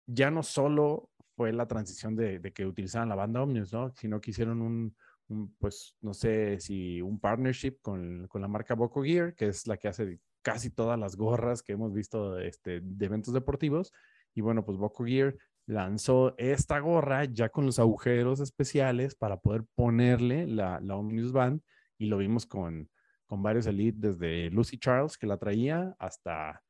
[0.06, 3.92] ya no solo fue la transición de, que utilizaban la banda Omnius, ¿no?
[3.96, 4.96] Sino que hicieron un,
[5.28, 9.68] un, pues, no sé si un partnership con, con, la marca Boco Gear, que es
[9.68, 13.92] la que hace casi todas las gorras que hemos visto este, de eventos deportivos.
[14.36, 19.64] Y bueno, pues Boco Gear lanzó esta gorra ya con los agujeros especiales para poder
[19.76, 21.62] ponerle la, la Omnius Band
[21.98, 22.90] y lo vimos con,
[23.26, 26.62] con varios elite, desde Lucy Charles que la traía hasta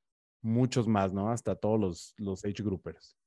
[0.42, 1.32] muchos más, ¿no?
[1.32, 3.18] Hasta todos los, los age groupers.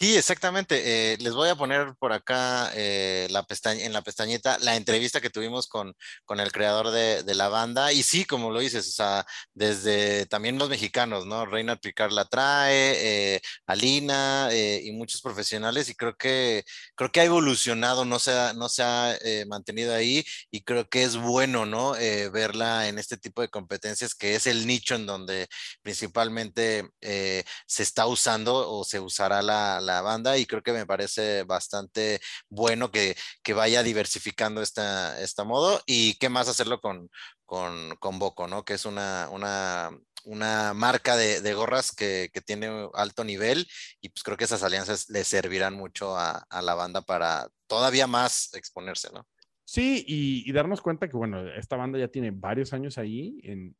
[0.00, 1.14] Sí, exactamente.
[1.14, 5.20] Eh, les voy a poner por acá eh, la pestaña, en la pestañita la entrevista
[5.20, 5.92] que tuvimos con,
[6.24, 7.92] con el creador de, la banda.
[7.92, 11.46] Y sí, como lo dices, o sea, desde también los mexicanos, ¿no?
[11.46, 15.88] Reina Picard la trae, eh, Alina y muchos profesionales.
[15.88, 16.62] Y creo que,
[16.94, 20.24] creo que ha evolucionado, no se ha, no se ha mantenido ahí.
[20.52, 21.92] Y creo que es bueno, ¿no?
[22.32, 25.48] verla en este tipo de competencias, que es el nicho en donde
[25.82, 31.42] principalmente se está usando o se usará la la banda y creo que me parece
[31.42, 37.10] bastante bueno que, que vaya diversificando esta, esta modo y qué más hacerlo con,
[37.44, 38.64] con, con Boco, ¿no?
[38.64, 39.90] Que es una, una,
[40.24, 43.66] una marca de, gorras que, que, tiene alto nivel
[44.00, 48.52] y pues creo que esas alianzas le servirán mucho a, la banda para todavía más
[48.54, 49.26] exponerse, ¿no?
[49.64, 53.76] Sí, y, darnos cuenta que, bueno, esta banda ya tiene varios años ahí en,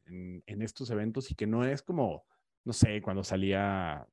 [0.47, 2.27] en, estos eventos y que no es como,
[2.65, 4.07] no sé, cuando salía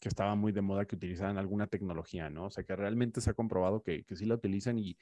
[0.00, 2.46] que estaba muy de moda que utilizaran alguna tecnología, ¿no?
[2.46, 4.96] O sea, que realmente se ha comprobado que, que sí la utilizan y,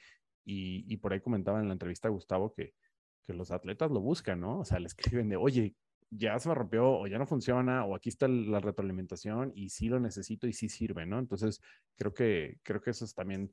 [0.45, 2.73] y, por ahí comentaba en la entrevista Gustavo que,
[3.25, 4.59] que los atletas lo buscan, ¿no?
[4.59, 5.75] O sea, le escriben de, oye,
[6.09, 9.89] ya se me rompió o ya no funciona o aquí está la retroalimentación y sí
[9.89, 11.19] lo necesito y sí sirve, ¿no?
[11.19, 11.61] Entonces,
[11.95, 13.51] creo que, creo que eso es también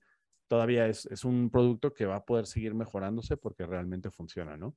[0.49, 4.77] todavía es, es, un producto que va a poder seguir mejorándose porque realmente funciona, ¿no?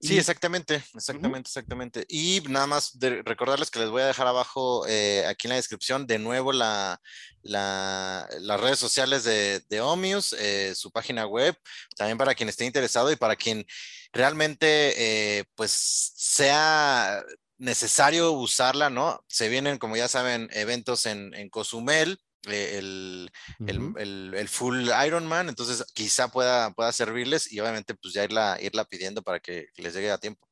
[0.00, 0.18] Sí, y...
[0.18, 1.46] exactamente, exactamente, uh -huh.
[1.46, 2.06] exactamente.
[2.08, 5.56] Y nada más de recordarles que les voy a dejar abajo eh, aquí en la
[5.56, 7.00] descripción de nuevo la,
[7.42, 11.56] la, las redes sociales de, de Omius, eh, su página web,
[11.96, 13.64] también para quien esté interesado y para quien
[14.12, 15.72] realmente eh, pues
[16.16, 17.22] sea
[17.58, 19.24] necesario usarla, ¿no?
[19.28, 22.20] Se vienen, como ya saben, eventos en, en Cozumel,
[22.50, 23.68] el, uh -huh.
[23.68, 28.58] el, el, el, full Ironman, entonces quizá pueda, pueda servirles y obviamente pues ya irla,
[28.60, 30.46] irla pidiendo para que, les llegue a tiempo.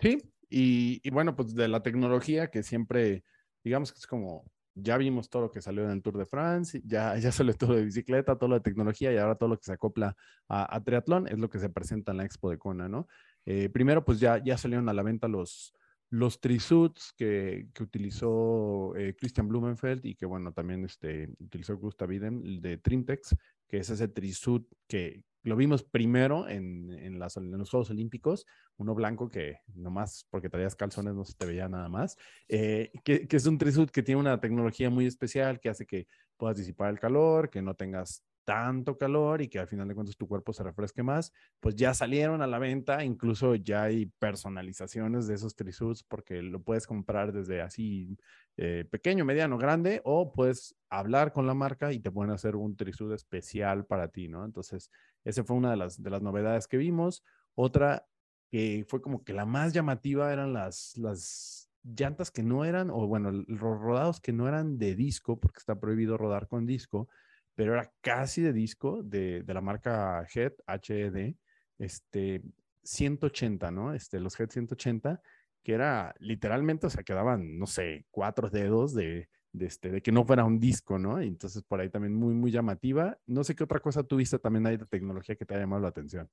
[0.00, 0.18] Sí,
[0.48, 3.24] y, y, bueno, pues de la tecnología que siempre,
[3.62, 4.44] digamos que es como,
[4.74, 7.74] ya vimos todo lo que salió en el Tour de France, ya, ya salió todo
[7.74, 10.16] de bicicleta, todo lo de tecnología y ahora todo lo que se acopla
[10.48, 13.08] a, a triatlón es lo que se presenta en la Expo de Kona, ¿no?
[13.46, 15.74] Eh, primero, pues ya, ya salieron a la venta los,
[16.14, 22.12] los trisuits que, que utilizó eh, Christian Blumenfeld y que, bueno, también este, utilizó Gustav
[22.12, 23.34] Iden de Trimtex,
[23.66, 27.34] que es ese trisuit que lo vimos primero en, en, los
[27.68, 28.46] Juegos Olímpicos,
[28.76, 32.16] uno blanco que nomás porque traías calzones no se te veía nada más,
[32.48, 36.06] eh, que, que, es un trisuit que tiene una tecnología muy especial que hace que
[36.36, 40.16] puedas disipar el calor, que no tengas tanto calor y que al final de cuentas
[40.16, 45.26] tu cuerpo se refresque más, pues ya salieron a la venta, incluso ya hay personalizaciones
[45.26, 48.16] de esos trisuits porque lo puedes comprar desde así
[48.56, 52.76] eh, pequeño, mediano, grande o puedes hablar con la marca y te pueden hacer un
[52.76, 54.44] trisuit especial para ti, ¿no?
[54.44, 54.90] Entonces,
[55.24, 57.24] esa fue una de las, de las novedades que vimos.
[57.54, 58.06] Otra
[58.50, 63.06] que fue como que la más llamativa eran las, las llantas que no eran, o
[63.06, 67.08] bueno, los rodados que no eran de disco, porque está prohibido rodar con disco,
[67.54, 71.34] pero era casi de disco de, de la marca Head, HED,
[71.78, 72.42] este,
[72.82, 73.94] 180, ¿no?
[73.94, 75.20] Este, los Head 180,
[75.62, 80.24] que era literalmente, o sea, quedaban, no sé, cuatro dedos de, este, de que no
[80.24, 81.20] fuera un disco, ¿no?
[81.20, 83.18] Entonces por ahí también muy, muy llamativa.
[83.26, 85.88] No sé qué otra cosa tuviste también ahí de tecnología que te ha llamado la
[85.88, 86.28] atención.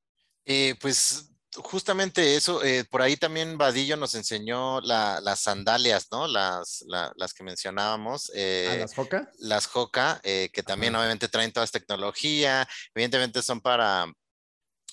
[0.45, 6.27] Eh, pues justamente eso, eh, por ahí también Vadillo nos enseñó la, las sandalias, ¿no?
[6.27, 8.31] Las, la, las que mencionábamos.
[8.33, 9.31] Eh, ¿Ah, las Hoka?
[9.39, 11.01] Las Hoka, eh, que también Ajá.
[11.01, 14.05] obviamente traen toda esta tecnología, evidentemente son para,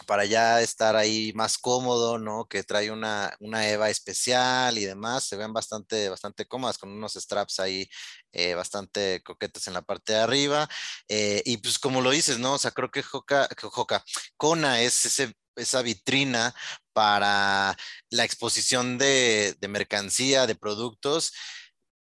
[0.09, 2.47] para ya estar ahí más cómodo, ¿no?
[2.49, 7.13] Que trae una, una EVA especial y demás, se ven bastante, bastante cómodas con unos
[7.13, 7.87] straps ahí
[8.33, 10.67] eh, bastante coquetes en la parte de arriba.
[11.09, 12.55] Eh, y pues como lo dices, ¿no?
[12.55, 14.05] O sea, creo que Hoka
[14.39, 16.55] Kona es ese esa vitrina
[16.93, 17.77] para
[18.11, 21.33] la exposición de, de, mercancía, de productos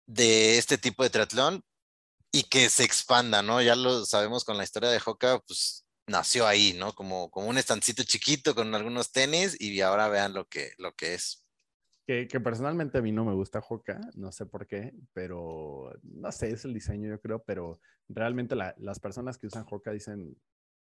[0.06, 1.64] de este tipo de triatlón
[2.32, 3.62] y que se expanda, ¿no?
[3.62, 6.92] Ya lo sabemos con la historia de Hoka, pues nació ahí, ¿no?
[6.92, 11.14] Como, como un estancito chiquito con algunos tenis y ahora vean lo que, lo que
[11.14, 11.44] es.
[12.06, 16.32] Que, que, personalmente a mí no me gusta Hoka, no sé por qué, pero no
[16.32, 20.34] sé, es el diseño yo creo, pero realmente la, las personas que usan Hoka dicen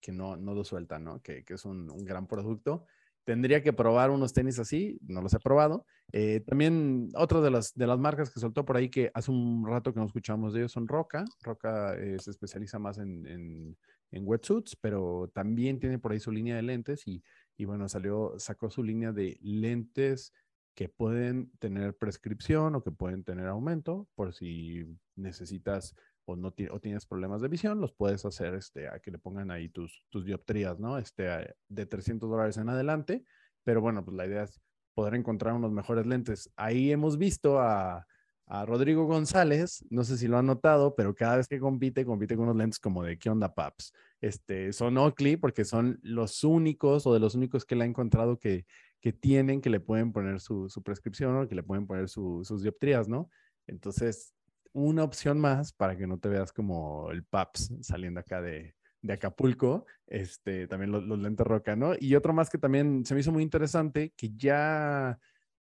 [0.01, 1.21] que no, no lo sueltan, ¿no?
[1.21, 2.85] Que, que es un, un, gran producto.
[3.23, 5.85] Tendría que probar unos tenis así, no los he probado.
[6.11, 9.65] Eh, también otra de las, de las marcas que soltó por ahí que hace un
[9.65, 11.23] rato que no escuchamos de ellos son Roca.
[11.41, 13.77] Roca eh, se especializa más en, en,
[14.11, 17.23] en, wetsuits, pero también tiene por ahí su línea de lentes y,
[17.57, 20.33] y bueno, salió, sacó su línea de lentes
[20.75, 25.95] que pueden tener prescripción o que pueden tener aumento por si necesitas
[26.25, 29.51] o no o tienes problemas de visión, los puedes hacer este, a que le pongan
[29.51, 30.97] ahí tus, tus dioptrías, ¿no?
[30.97, 33.25] Este, de 300 dólares en adelante,
[33.63, 34.61] pero bueno, pues la idea es
[34.93, 36.51] poder encontrar unos mejores lentes.
[36.55, 38.07] Ahí hemos visto a,
[38.47, 42.35] a Rodrigo González, no sé si lo han notado, pero cada vez que compite, compite
[42.35, 43.93] con unos lentes como de ¿qué onda, paps?
[44.19, 48.37] Este, son Oakley porque son los únicos o de los únicos que le ha encontrado
[48.37, 48.65] que,
[48.99, 52.61] que tienen, que le pueden poner su, su prescripción o que le pueden poner sus
[52.61, 53.29] dioptrías, ¿no?
[53.67, 54.33] Entonces,
[54.73, 59.13] una opción más para que no te veas como el paps saliendo acá de, de
[59.13, 61.93] Acapulco, este, también los, los lentes roca, ¿no?
[61.99, 65.19] Y otro más que también se me hizo muy interesante, que ya,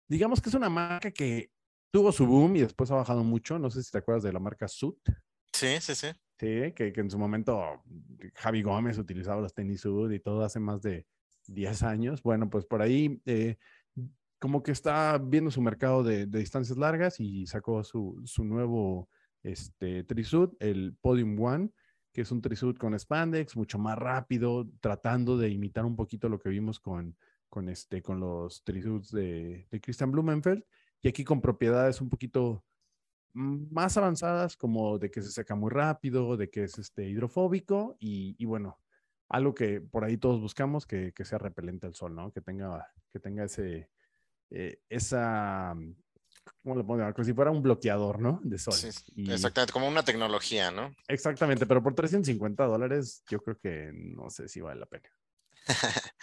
[0.07, 1.51] digamos que es una marca que
[1.91, 3.59] tuvo su boom y después ha bajado mucho.
[3.59, 4.95] No sé si te acuerdas de la marca Sud.
[5.53, 6.07] Sí, sí, sí.
[6.39, 7.83] Sí, que, que en su momento
[8.35, 11.07] Javi Gómez utilizaba los tenis Sud y todo hace más de
[11.47, 12.21] 10 años.
[12.21, 13.57] Bueno, pues por ahí eh,
[14.39, 19.09] como que está viendo su mercado de, de distancias largas y sacó su, su nuevo
[19.43, 21.71] este, Trisud, el Podium One,
[22.13, 26.39] que es un Trisud con spandex, mucho más rápido, tratando de imitar un poquito lo
[26.39, 27.17] que vimos con,
[27.49, 30.63] con, este, con los Trisuds de, de Christian Blumenfeld
[31.07, 32.65] y aquí con propiedades un poquito
[33.33, 38.35] más avanzadas, como de que se seca muy rápido, de que es este, hidrofóbico y,
[38.37, 38.77] y bueno,
[39.29, 42.33] algo que por ahí todos buscamos, que, que, sea repelente al sol, ¿no?
[42.33, 43.89] Que tenga, que tenga ese,
[44.49, 45.73] eh, esa,
[46.61, 47.13] ¿cómo lo pongo?
[47.13, 48.41] Como si fuera un bloqueador, ¿no?
[48.43, 48.73] De sol.
[48.73, 50.93] Sí, y, exactamente, como una tecnología, ¿no?
[51.07, 55.09] Exactamente, pero por 350 dólares yo creo que no sé si vale la pena.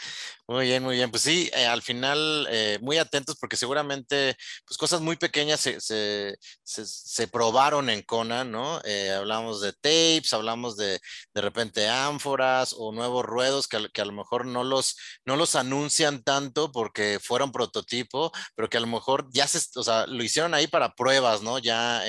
[0.46, 1.11] Muy bien, muy bien.
[1.11, 5.80] Pues sí, eh, al final eh, muy atentos porque seguramente pues cosas muy pequeñas se,
[5.80, 8.78] se, se, se probaron en Kona, ¿no?
[8.85, 11.00] Eh, hablamos de tapes, hablamos de
[11.33, 15.54] de repente ánforas o nuevos ruedos que, que, a lo mejor no los, no los
[15.54, 20.22] anuncian tanto porque fueron prototipo, pero que a lo mejor ya se, o sea, lo
[20.22, 21.59] hicieron ahí para pruebas, ¿no?
[21.59, 22.02] Ya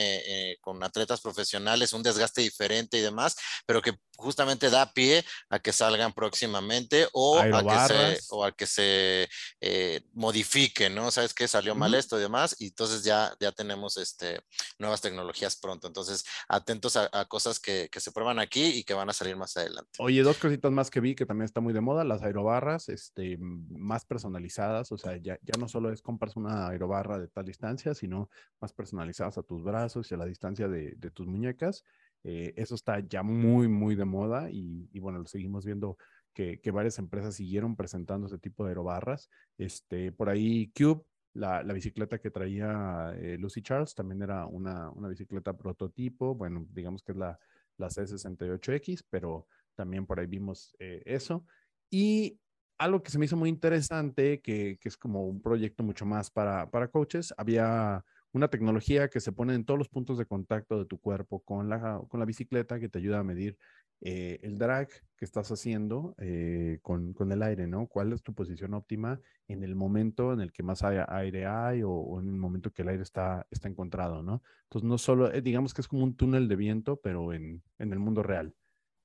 [0.60, 5.72] con atletas profesionales, un desgaste diferente y demás, pero que justamente da pie a que
[5.72, 9.28] salgan próximamente o a que se o a que se
[9.62, 11.12] eh, modifique, ¿no?
[11.12, 14.42] Sabes que salió mal esto y demás, y entonces ya, ya tenemos este,
[14.80, 15.88] nuevas tecnologías pronto.
[15.88, 19.36] Entonces, atentos a, a cosas que, que, se prueban aquí y que van a salir
[19.36, 19.92] más adelante.
[20.00, 23.38] Oye, dos cositas más que vi que también está muy de moda, las aerobarras, este,
[23.40, 27.94] más personalizadas, o sea, ya, ya no solo es compras una aerobarra de tal distancia,
[27.94, 31.84] sino más personalizadas a tus brazos y a la distancia de, de tus muñecas.
[32.24, 35.98] Eh, eso está ya muy, muy de moda y, y, bueno, lo seguimos viendo
[36.36, 39.30] que, varias empresas siguieron presentando ese tipo de aerobarras.
[39.58, 44.90] Este, por ahí Cube, la, la bicicleta que traía eh, Lucy Charles, también era una,
[44.92, 47.40] una, bicicleta prototipo, bueno, digamos que es la,
[47.78, 51.46] la C68X, pero también por ahí vimos eh, eso.
[51.90, 52.38] Y
[52.78, 56.30] algo que se me hizo muy interesante, que, que es como un proyecto mucho más
[56.30, 58.04] para, para coaches, había
[58.36, 61.70] una tecnología que se pone en todos los puntos de contacto de tu cuerpo con
[61.70, 63.58] la, con la bicicleta que te ayuda a medir
[64.02, 67.88] eh, el drag que estás haciendo eh, con, con, el aire, ¿no?
[67.88, 71.92] ¿Cuál es tu posición óptima en el momento en el que más aire hay o,
[71.92, 74.44] o, en el momento que el aire está, está encontrado, ¿no?
[74.64, 77.94] Entonces, no solo, eh, digamos que es como un túnel de viento, pero en, en
[77.94, 78.54] el mundo real.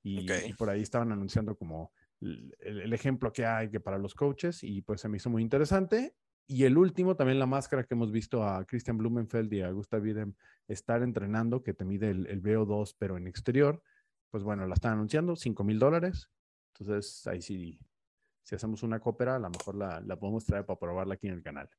[0.03, 0.49] Y, okay.
[0.49, 4.63] y, por ahí estaban anunciando como el, el, ejemplo que hay que para los coaches
[4.63, 6.15] y pues se me hizo muy interesante
[6.51, 10.01] y el último, también la máscara que hemos visto a Christian Blumenfeld y a Gustav
[10.01, 10.33] Wiedem
[10.67, 13.81] estar entrenando, que te mide el, el VO2, pero en exterior,
[14.31, 16.29] pues bueno, la están anunciando, 5 mil dólares.
[16.73, 17.79] Entonces, ahí sí,
[18.41, 21.35] si hacemos una cópera, a lo mejor la, la podemos traer para probarla aquí en
[21.35, 21.69] el canal.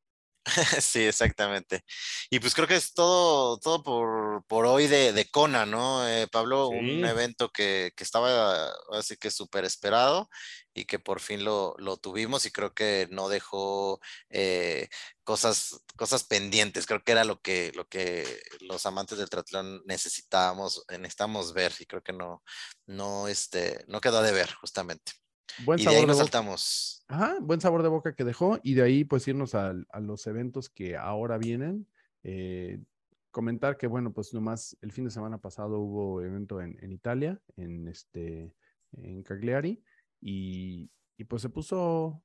[0.80, 1.84] sí, exactamente.
[2.30, 6.26] Y pues creo que es todo, todo por, por hoy de, de Kona, ¿no, eh,
[6.30, 6.68] Pablo?
[6.70, 6.78] Sí.
[6.78, 10.28] Un evento que, que estaba así que súper esperado
[10.74, 14.00] y que por fin lo, lo, tuvimos y creo que no dejó
[14.30, 14.88] eh,
[15.24, 16.86] cosas, cosas pendientes.
[16.86, 21.86] Creo que era lo que, lo que los amantes del triatlón necesitábamos, necesitamos ver y
[21.86, 22.42] creo que no,
[22.86, 25.12] no, este, no quedó de ver justamente.
[25.58, 26.24] Buen y sabor de ahí nos boca.
[26.24, 27.04] saltamos.
[27.08, 30.26] Ajá, buen sabor de boca que dejó y de ahí pues irnos a, a los
[30.26, 31.86] eventos que ahora vienen.
[32.22, 32.80] Eh,
[33.30, 37.40] comentar que bueno, pues nomás el fin de semana pasado hubo evento en, en Italia,
[37.56, 38.54] en este,
[38.92, 39.82] en Cagliari
[40.20, 42.22] y, y, pues se puso,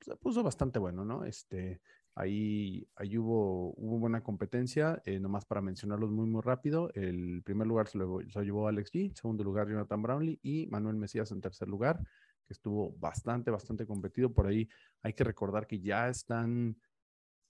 [0.00, 1.24] se puso bastante bueno, ¿no?
[1.24, 1.80] Este,
[2.14, 6.90] ahí, ahí hubo, hubo buena competencia, eh, nomás para mencionarlos muy, muy rápido.
[6.94, 10.66] El primer lugar se lo, se lo llevó Alex G, segundo lugar Jonathan Brownlee y
[10.68, 12.00] Manuel Mesías en tercer lugar
[12.46, 14.32] que estuvo bastante, bastante competido.
[14.32, 14.68] Por ahí
[15.02, 16.76] hay que recordar que ya están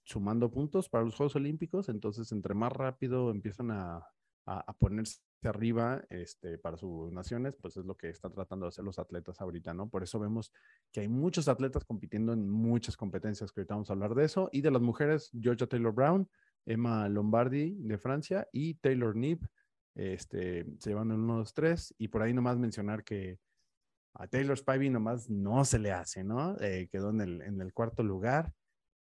[0.03, 4.07] sumando puntos para los Juegos Olímpicos, entonces entre más rápido empiezan a,
[4.47, 8.85] a, ponerse arriba este, para sus naciones, pues es lo que están tratando de hacer
[8.85, 9.89] los atletas ahorita, ¿no?
[9.89, 10.51] Por eso vemos
[10.91, 14.49] que hay muchos atletas compitiendo en muchas competencias, que ahorita vamos a hablar de eso,
[14.51, 16.29] y de las mujeres, Georgia Taylor Brown,
[16.65, 19.47] Emma Lombardi de Francia y Taylor Nib,
[19.95, 23.39] este, se llevan el 1, 2, 3, y por ahí nomás mencionar que
[24.19, 26.57] a Taylor Spivey nomás no se le hace, ¿no?
[26.59, 27.21] Eh, quedó en
[27.61, 28.51] el, cuarto lugar.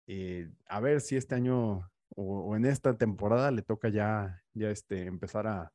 [0.08, 5.06] Eh, a ver si este año o, en esta temporada le toca ya, ya este,
[5.06, 5.72] empezar a,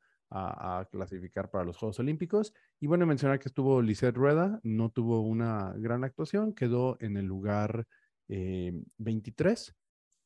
[0.91, 2.53] clasificar para los Juegos Olímpicos.
[2.79, 7.25] Y bueno, mencionar que estuvo Lisette Rueda, no tuvo una gran actuación, quedó en el
[7.25, 7.87] lugar
[8.27, 9.69] 23.
[9.69, 9.73] Eh,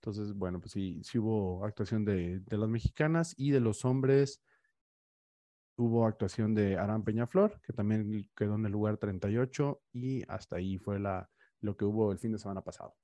[0.01, 4.41] Entonces, bueno, pues sí, sí hubo actuación de las mexicanas y de los hombres
[5.75, 10.77] hubo actuación de Aran Peñaflor, que también quedó en el lugar 38 y hasta ahí
[10.77, 11.29] fue la,
[11.61, 12.95] lo que hubo el fin de semana pasado.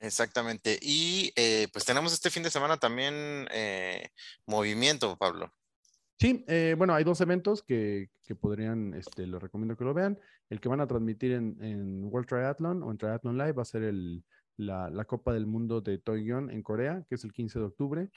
[0.00, 0.78] Exactamente.
[0.80, 4.10] Y eh, pues tenemos este fin de semana también eh,
[4.46, 5.52] movimiento, Pablo.
[6.18, 10.18] Sí, eh, bueno, hay dos eventos que, que, podrían, este, les recomiendo que lo vean.
[10.48, 13.66] El que van a transmitir en, en World Triathlon o en Triathlon Live va a
[13.66, 14.24] ser el,
[14.56, 18.10] la, la, Copa del Mundo de Toyeon en Corea, que es el 15 de octubre.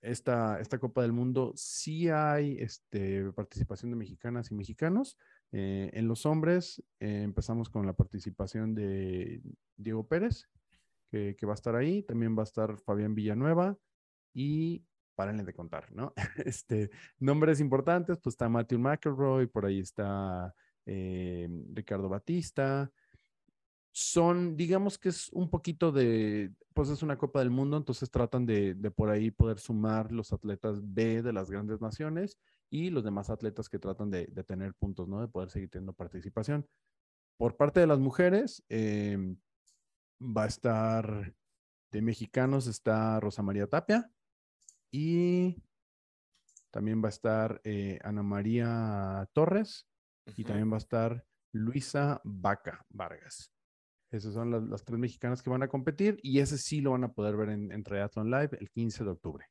[0.00, 5.16] Esta, esta Copa del Mundo sí hay este, participación de mexicanas y mexicanos.
[5.52, 9.40] en los hombres empezamos con la participación de
[9.76, 10.48] Diego Pérez,
[11.10, 12.02] que, va a estar ahí.
[12.02, 13.76] También va a estar Fabián Villanueva
[14.34, 14.84] y
[15.14, 16.12] párenle de contar, ¿no?
[16.44, 22.90] Este, nombres importantes, pues está Matthew McElroy, por ahí está eh, Ricardo Batista.
[23.98, 28.44] Son, digamos que es un poquito de, pues es una Copa del Mundo, entonces tratan
[28.44, 32.38] de, de por ahí poder sumar los atletas B de las grandes naciones
[32.68, 35.22] y los demás atletas que tratan de, de tener puntos, ¿no?
[35.22, 36.68] De poder seguir teniendo participación.
[37.38, 39.34] Por parte de las mujeres, eh,
[40.20, 41.34] va a estar
[41.90, 44.10] de mexicanos, está Rosa María Tapia
[44.90, 45.56] y
[46.70, 49.88] también va a estar eh, Ana María Torres
[50.36, 53.55] y también va a estar Luisa Vaca Vargas.
[54.10, 57.12] Esas son las, tres mexicanas que van a competir y ese sí lo van a
[57.12, 59.46] poder ver en, en Triathlon Live el 15 de octubre.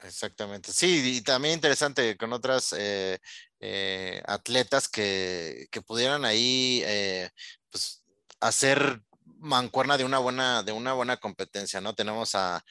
[0.00, 0.72] Exactamente.
[0.72, 3.18] Sí, y también interesante con otras eh,
[3.60, 6.82] eh, atletas que, que, pudieran ahí
[7.70, 8.04] pues,
[8.40, 9.02] hacer
[9.42, 11.94] mancuerna de una buena, de una buena competencia, ¿no?
[11.94, 12.64] Tenemos a,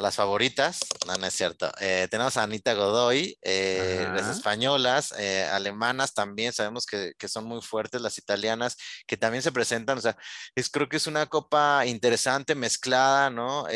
[0.00, 1.70] las favoritas, no, no es cierto.
[1.78, 7.60] Eh, tenemos a Anita Godoy, eh, las españolas, eh, alemanas también, sabemos que, son muy
[7.60, 8.76] fuertes, las italianas
[9.06, 10.16] que también se presentan, o sea,
[10.54, 13.66] es, creo que es una copa interesante, mezclada, ¿no?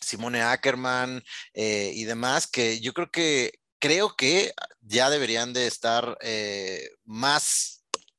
[0.00, 1.22] Simone Ackerman
[1.54, 6.16] y demás, que yo creo que, creo que ya deberían de estar
[7.04, 7.77] más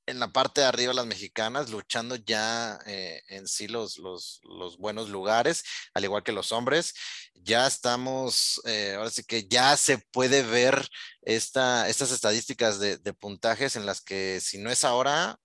[0.10, 4.41] en la parte de arriba las mexicanas luchando ya eh, en sí los, los,
[4.78, 6.93] buenos lugares, al igual que los hombres.
[7.36, 10.88] Ya estamos, eh, ahora sí que ya se puede ver
[11.22, 15.39] esta, estas estadísticas de, de puntajes en las que si no es ahora,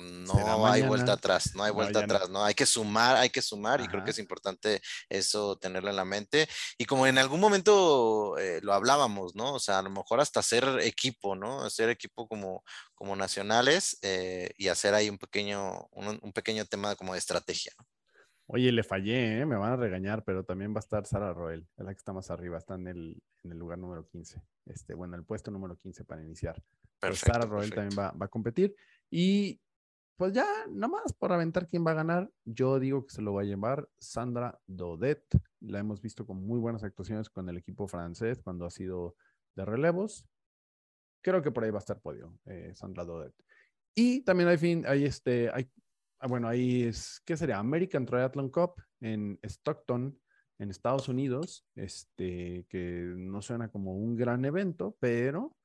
[0.00, 3.80] no hay vuelta atrás, no hay vuelta atrás, no hay que sumar, hay que sumar
[3.80, 6.48] y creo que es importante eso tenerlo en la mente.
[6.78, 9.54] Y como en algún momento eh, lo hablábamos, ¿no?
[9.54, 11.62] O sea, a lo mejor hasta hacer equipo, ¿no?
[11.62, 17.12] Hacer equipo como, como nacionales eh, y hacer ahí un pequeño, un, pequeño tema como
[17.12, 17.72] de estrategia.
[18.46, 19.46] Oye, le fallé, ¿eh?
[19.46, 22.12] me van a regañar, pero también va a estar Sara Roel, es la que está
[22.12, 25.76] más arriba, está en el, en el lugar número 15, este, bueno, el puesto número
[25.76, 26.60] 15 para iniciar.
[26.98, 28.74] Perfecto, Sara Roel también va, va, a competir.
[29.08, 29.60] Y
[30.20, 33.40] pues ya, nomás por aventar quién va a ganar, yo digo que se lo va
[33.40, 35.24] a llevar Sandra Dodet.
[35.60, 39.16] La hemos visto con muy buenas actuaciones con el equipo francés cuando ha sido
[39.56, 40.28] de relevos.
[41.22, 43.32] Creo que por ahí va a estar podio, eh, Sandra Dodet.
[43.94, 45.70] Y también hay fin, hay este, hay,
[46.18, 47.58] ah, bueno, ahí es, ¿qué sería?
[47.58, 50.20] American Triathlon Cup en Stockton,
[50.58, 55.56] en Estados Unidos, este, que no suena como un gran evento, pero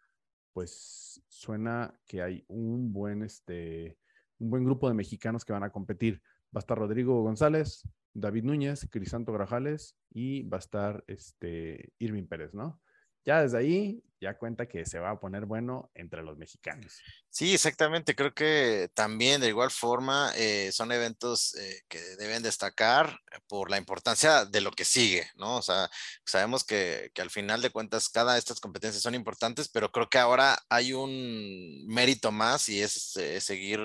[0.54, 3.98] pues suena que hay un buen, este,
[4.46, 6.22] un buen grupo de mexicanos que van a competir.
[6.56, 12.28] Va a estar Rodrigo González, David Núñez, Crisanto Grajales y va a estar este Irving
[12.28, 12.80] Pérez, ¿no?
[13.26, 16.94] Ya desde ahí ya cuenta que se va a poner bueno entre los mexicanos.
[17.30, 18.16] Sí, exactamente.
[18.16, 23.78] Creo que también de igual forma eh, son eventos eh, que deben destacar por la
[23.78, 25.58] importancia de lo que sigue, ¿no?
[25.58, 25.90] O sea,
[26.26, 30.18] sabemos que, al final de cuentas cada de estas competencias son importantes, pero creo que
[30.18, 33.80] ahora hay un mérito más y es eh, seguir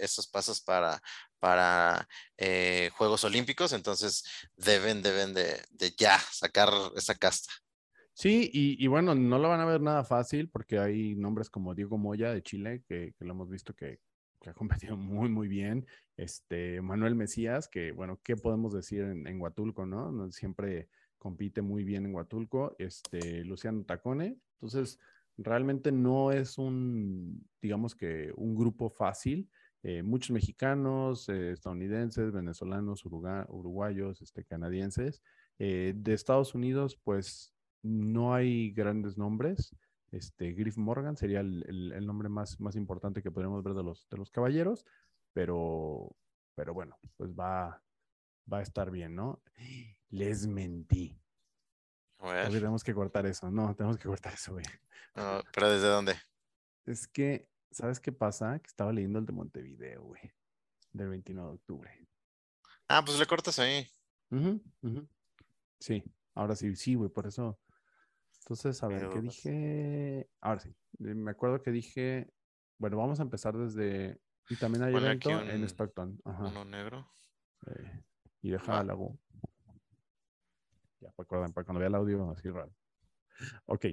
[0.00, 1.00] esos pasos para,
[1.38, 2.08] para
[2.96, 4.24] Juegos Olímpicos, entonces
[4.56, 7.52] deben, deben de, de ya sacar esa casta.
[8.18, 11.98] Sí, y, bueno, no lo van a ver nada fácil porque hay nombres como Diego
[11.98, 14.00] Moya de Chile, que, lo hemos visto que,
[14.44, 15.86] ha competido muy, muy bien.
[16.16, 20.32] Este, Manuel Mesías, que bueno, ¿qué podemos decir en, Huatulco, no?
[20.32, 22.74] Siempre compite muy bien en Huatulco.
[22.80, 24.36] Este, Luciano Tacone.
[24.54, 24.98] Entonces,
[25.36, 29.48] realmente no es un, digamos que un grupo fácil.
[29.84, 35.22] Eh, muchos mexicanos, eh, estadounidenses, venezolanos, uruguayos, este, canadienses.
[35.60, 39.74] Eh, de Estados Unidos, pues no hay grandes nombres.
[40.10, 44.16] Este, Griff Morgan sería el, nombre más, más importante que podríamos ver de los, de
[44.16, 44.86] los caballeros,
[45.32, 46.16] pero,
[46.54, 47.82] pero bueno, pues va,
[48.50, 49.42] va a estar bien, ¿no?
[50.10, 51.20] Les mentí.
[52.18, 52.50] A ver.
[52.50, 53.50] tenemos que cortar eso.
[53.50, 54.64] No, tenemos que cortar eso, güey.
[55.14, 56.16] No, pero ¿desde dónde?
[56.86, 58.58] Es que, ¿sabes qué pasa?
[58.58, 60.32] Que estaba leyendo el de Montevideo, güey.
[60.92, 62.08] Del 29 de octubre.
[62.88, 63.86] Ah, pues le cortas ahí.
[65.78, 66.02] Sí,
[66.34, 67.58] ahora sí, sí, güey, por eso.
[68.48, 70.30] Entonces, a ver, Pero, ¿qué pues- dije?
[70.40, 72.32] Ahora sí, eh, me acuerdo que dije,
[72.78, 74.18] bueno, vamos a empezar desde,
[74.48, 76.18] y también hay Ponle evento en Stockton.
[76.24, 76.46] Ajá.
[76.48, 77.06] Uno negro.
[77.66, 78.02] eh,
[78.40, 78.80] y deja Va.
[78.80, 79.18] el lago.
[81.00, 82.72] Ya, para cuando, para cuando vea el audio así raro.
[83.66, 83.84] Ok.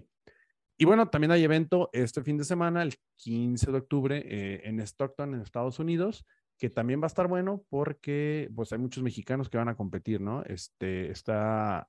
[0.78, 4.80] Y bueno, también hay evento este fin de semana, el 15 de octubre, eh, en
[4.80, 6.26] Stockton, en Estados Unidos,
[6.58, 10.22] que también va a estar bueno porque pues hay muchos mexicanos que van a competir,
[10.22, 10.44] ¿no?
[10.44, 11.86] Este está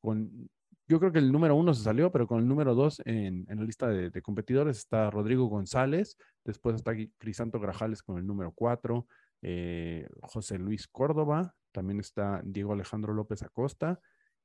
[0.00, 0.48] con,
[0.88, 3.64] yo creo que el número uno se salió, pero con el número dos en, la
[3.64, 9.06] lista de, competidores está Rodrigo González, después está Crisanto Grajales con el número cuatro,
[9.42, 14.00] eh, José Luis Córdoba, también está Diego Alejandro López Acosta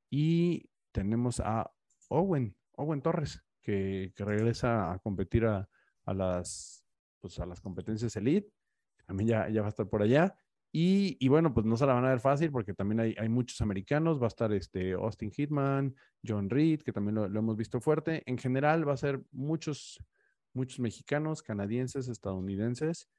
[0.09, 1.71] y tenemos a
[2.09, 5.69] Owen, Owen Torres, que, regresa a competir a,
[6.05, 6.83] a las,
[7.19, 8.51] pues, a las competencias elite.
[9.05, 10.35] También ya, ya va a estar por allá.
[10.73, 14.21] Y, bueno, pues no se la van a ver fácil porque también hay, muchos americanos.
[14.21, 15.95] Va a estar este Austin Hitman,
[16.25, 18.23] John Reed, que también lo, hemos visto fuerte.
[18.25, 20.01] En general va a ser muchos,
[20.53, 23.09] muchos mexicanos, canadienses, estadounidenses.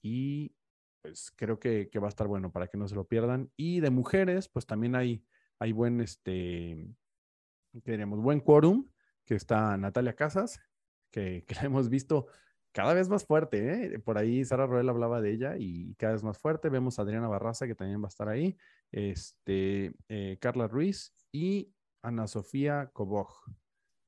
[0.00, 0.54] Y
[1.02, 3.50] pues creo que, que va a estar bueno para que no se lo pierdan.
[3.56, 5.22] Y de mujeres, pues también hay,
[5.58, 6.88] hay buen, este,
[7.84, 8.20] ¿qué diríamos?
[8.20, 8.88] Buen quórum,
[9.26, 10.60] que está Natalia Casas,
[11.10, 12.26] que, que la hemos visto
[12.72, 13.98] cada vez más fuerte, ¿eh?
[13.98, 16.68] Por ahí Sara Roel hablaba de ella y cada vez más fuerte.
[16.68, 18.56] Vemos a Adriana Barraza, que también va a estar ahí,
[18.90, 23.44] este, eh, Carla Ruiz y Ana Sofía Coboj.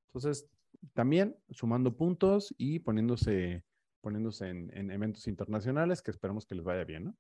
[0.08, 0.48] Entonces,
[0.92, 3.64] también sumando puntos y poniéndose,
[4.00, 7.16] poniéndose en, en eventos internacionales que esperamos que les vaya bien, ¿no?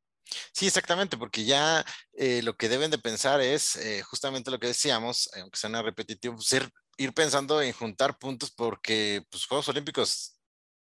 [0.52, 4.68] Sí, exactamente, porque ya eh, lo que deben de pensar es eh, justamente lo que
[4.68, 10.33] decíamos, aunque suena repetitivo, pues, ir, ir pensando en juntar puntos porque pues, Juegos Olímpicos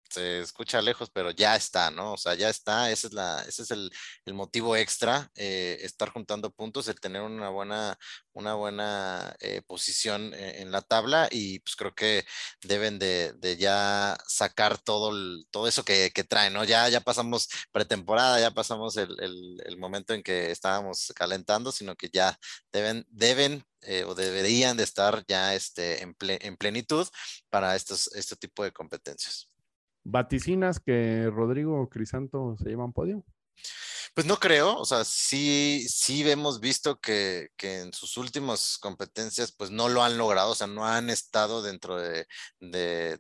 [0.10, 2.14] se escucha lejos, pero ya está, ¿no?
[2.14, 3.92] O sea, ya está, ese es, la, ese es el,
[4.26, 7.98] el motivo extra, eh, estar juntando puntos, el tener una buena,
[8.34, 12.26] una buena eh, posición en, en, la tabla y pues creo que
[12.64, 16.64] deben de, de ya sacar todo, el, todo eso que, que traen, ¿no?
[16.64, 21.96] Ya, ya pasamos pretemporada, ya pasamos el, el, el momento en que estábamos calentando, sino
[21.96, 22.38] que ya
[22.72, 27.08] deben, deben eh, o deberían de estar ya este, en, ple, en plenitud
[27.50, 29.50] para estos, este tipo de competencias.
[30.06, 33.26] ¿Vaticinas que Rodrigo Crisanto se llevan podio?
[34.14, 39.52] Pues no creo, o sea, sí, sí hemos visto que, que, en sus últimas competencias
[39.52, 42.26] pues no lo han logrado, o sea, no han estado dentro de,
[42.60, 43.20] de,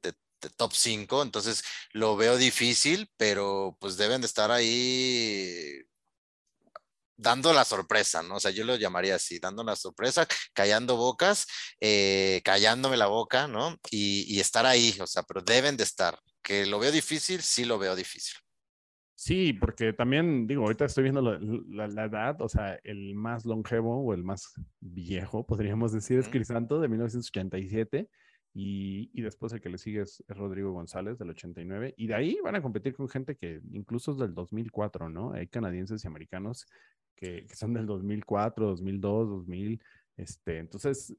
[0.57, 5.81] top 5, entonces lo veo difícil, pero pues deben de estar ahí
[7.17, 8.35] dando la sorpresa, ¿no?
[8.35, 11.47] O sea, yo lo llamaría así, dando la sorpresa, callando bocas,
[11.79, 13.77] eh, callándome la boca, ¿no?
[13.91, 16.19] Y, y estar ahí, o sea, pero deben de estar.
[16.45, 18.35] Que lo veo difícil, sí lo veo difícil.
[19.15, 23.45] Sí, porque también, digo, ahorita estoy viendo la, la, la, edad, o sea, el más
[23.45, 28.07] longevo o el más viejo, podríamos decir, es Crisanto de 1987
[28.53, 32.13] y, y, después el que le sigue es, es, Rodrigo González del 89 y de
[32.13, 35.33] ahí van a competir con gente que incluso es del 2004, ¿no?
[35.33, 36.67] Hay canadienses y americanos
[37.15, 39.81] que, que son del 2004, 2002, 2000,
[40.17, 41.15] este, entonces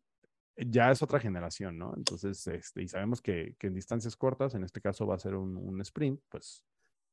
[0.57, 1.95] ya es otra generación, ¿no?
[1.97, 5.35] Entonces, este, y sabemos que, que en distancias cortas, en este caso va a ser
[5.35, 6.65] un, un sprint, pues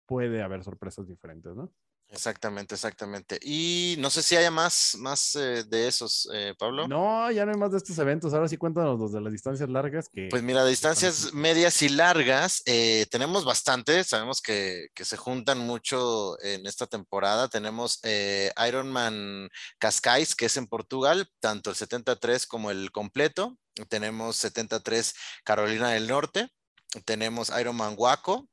[0.06, 1.72] puede haber sorpresas diferentes, ¿no?
[2.14, 3.40] Exactamente, exactamente.
[3.42, 6.88] Y no sé si haya más, más eh, de esos, eh, Pablo.
[6.88, 8.36] No, ya no hay más de estos eventos.
[8.36, 10.10] Ahora sí cuéntanos los de las distancias largas.
[10.10, 14.04] Que, pues mira, distancias medias y largas, eh, tenemos bastante.
[14.04, 17.48] Sabemos que, que, se juntan mucho en esta temporada.
[17.48, 19.50] Tenemos eh, Ironman
[19.80, 23.58] Cascais, que es en Portugal, tanto el 73 como el completo.
[23.90, 26.52] Tenemos 73 Carolina del Norte.
[27.06, 28.48] Tenemos Ironman Waco,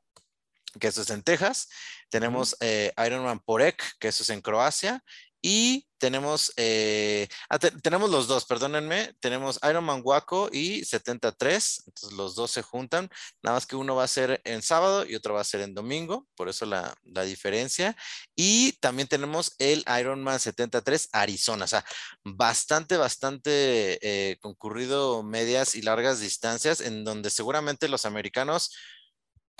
[0.79, 1.69] que eso es en Texas.
[2.09, 5.03] Tenemos eh, Ironman Porek, que eso es en Croacia.
[5.43, 12.17] Y tenemos, eh, ah, te, tenemos los dos, perdónenme, tenemos Ironman Waco y 73, entonces
[12.17, 13.09] los dos se juntan,
[13.43, 15.75] nada más que uno va a ser en sábado y otro va a ser en
[15.75, 17.97] domingo, por eso la, la diferencia.
[18.37, 21.85] Y también tenemos el Ironman 73 Arizona, o sea,
[22.23, 28.73] bastante, bastante eh, concurrido medias y largas distancias, en donde seguramente los americanos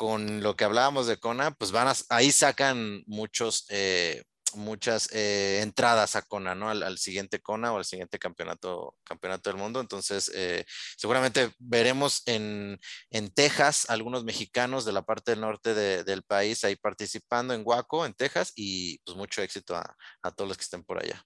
[0.01, 4.23] con lo que hablábamos de Kona, pues van a, ahí sacan muchos, eh,
[4.55, 6.71] muchas eh, entradas a Kona, ¿no?
[6.71, 9.79] Al, siguiente Kona o al siguiente campeonato, campeonato del mundo.
[9.79, 10.65] Entonces, eh,
[10.97, 12.81] seguramente veremos en,
[13.11, 17.61] en, Texas algunos mexicanos de la parte del norte de, del país ahí participando en
[17.63, 21.23] Waco, en Texas, y pues mucho éxito a, a todos los que estén por allá.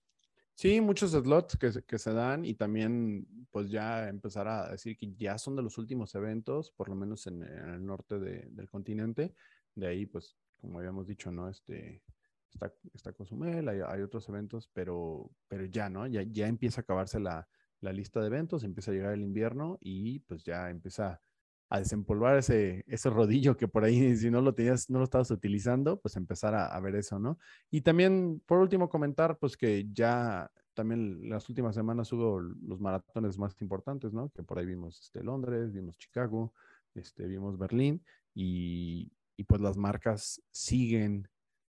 [0.55, 5.12] Sí, muchos slots que, que, se dan y también pues ya empezar a decir que
[5.14, 9.34] ya son de los últimos eventos, por lo menos en, el norte de, del continente.
[9.74, 11.48] De ahí pues como habíamos dicho, ¿no?
[11.48, 12.02] Este,
[12.50, 16.07] está, está Cozumel, hay, hay, otros eventos, pero, pero ya, ¿no?
[16.07, 17.46] Ya, ya empieza a acabarse la,
[17.80, 21.20] la lista de eventos, empieza a llegar el invierno y pues ya empieza
[21.68, 25.30] a desempolvar ese, ese rodillo que por ahí, si no lo tenías, no lo estabas
[25.30, 27.38] utilizando, pues empezar a, ver eso, ¿no?
[27.70, 33.38] Y también, por último, comentar, pues que ya también las últimas semanas hubo los maratones
[33.38, 34.30] más importantes, ¿no?
[34.30, 36.52] Que por ahí vimos este, Londres, vimos Chicago,
[36.94, 38.04] este, vimos Berlín
[38.34, 41.28] y, y pues las marcas siguen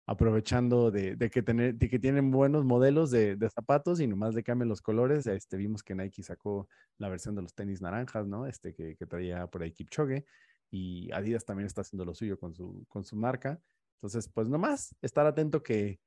[0.08, 4.70] aprovechando de, que, tener, de que tienen buenos modelos de, zapatos y nomás le cambian
[4.70, 5.26] los colores.
[5.28, 8.46] Este, vimos que Nike sacó la versión de los tenis naranjas, ¿no?
[8.46, 10.26] Este que, traía por ahí Kipchoge
[10.70, 13.60] y Adidas también está haciendo lo suyo con su, con su marca.
[13.96, 16.00] Entonces, pues nomás estar atento que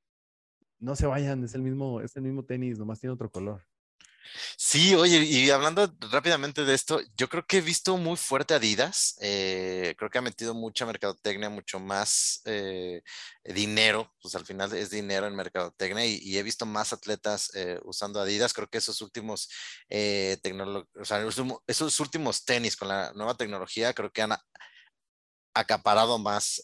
[0.79, 3.65] no se vayan, es el mismo, es el mismo tenis, nomás tiene otro color.
[4.57, 9.17] Sí, oye, y hablando rápidamente de esto, yo creo que he visto muy fuerte Adidas,
[9.21, 13.03] eh, creo que ha metido mucha mercadotecnia, mucho más eh,
[13.45, 18.21] dinero, pues al final es dinero en mercadotecnia y, he visto más atletas eh, usando
[18.21, 19.49] Adidas, creo que esos últimos,
[19.91, 21.25] o sea,
[21.67, 24.33] esos últimos tenis con la nueva tecnología, creo que han
[25.55, 26.63] acaparado más,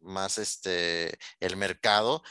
[0.00, 2.22] más este, el mercado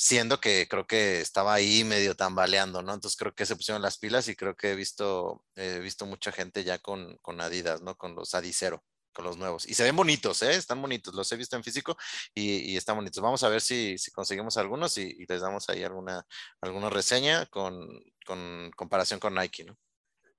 [0.00, 2.94] siendo que creo que estaba ahí medio tambaleando, ¿no?
[2.94, 6.32] Entonces creo que se pusieron las pilas y creo que he visto, he visto mucha
[6.32, 7.96] gente ya con, con Adidas, ¿no?
[7.98, 8.82] Con los Adicero,
[9.12, 9.68] con los nuevos.
[9.68, 10.54] Y se ven bonitos, ¿eh?
[10.54, 11.98] Están bonitos, los he visto en físico
[12.34, 13.22] y, y están bonitos.
[13.22, 16.24] Vamos a ver si, si conseguimos algunos y, y, les damos ahí alguna,
[16.62, 17.86] alguna reseña con,
[18.24, 19.76] con comparación con Nike, ¿no?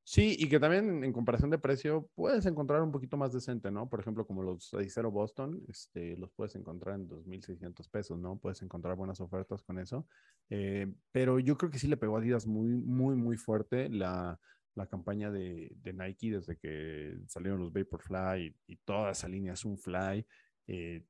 [0.03, 3.87] Sí, y que también en comparación de precio puedes encontrar un poquito más decente, ¿no?
[3.87, 8.37] Por ejemplo, como los Adicero Boston, este, los puedes encontrar en 2.600 pesos, ¿no?
[8.37, 10.07] Puedes encontrar buenas ofertas con eso.
[10.49, 14.39] Eh, pero yo creo que sí le pegó a Adidas muy, muy, muy fuerte la,
[14.75, 19.63] la campaña de, de, Nike desde que salieron los Vaporfly y, toda esa línea es
[19.65, 20.25] un fly.
[20.67, 21.05] Eh,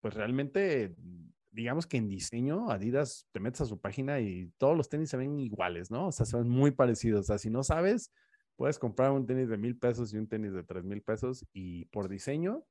[0.00, 0.94] pues realmente
[1.50, 5.16] digamos que en diseño, Adidas te metes a su página y todos los tenis se
[5.16, 6.08] ven iguales, ¿no?
[6.08, 7.20] O sea, se ven muy parecidos.
[7.20, 8.12] O sea, si no sabes,
[8.58, 11.84] puedes comprar un tenis de mil pesos y un tenis de tres mil pesos y
[11.86, 12.64] por diseño,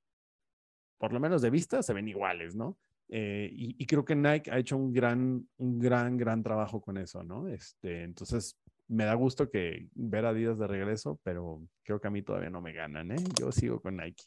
[0.97, 2.77] por lo menos de vista, se ven iguales, ¿no?
[3.07, 7.23] Eh, y, creo que Nike ha hecho un gran, un gran, gran trabajo con eso,
[7.23, 7.47] ¿no?
[7.47, 8.59] Este, entonces,
[8.89, 12.49] me da gusto que ver a Adidas de regreso, pero creo que a mí todavía
[12.49, 13.23] no me ganan, ¿eh?
[13.39, 14.25] Yo sigo con Nike.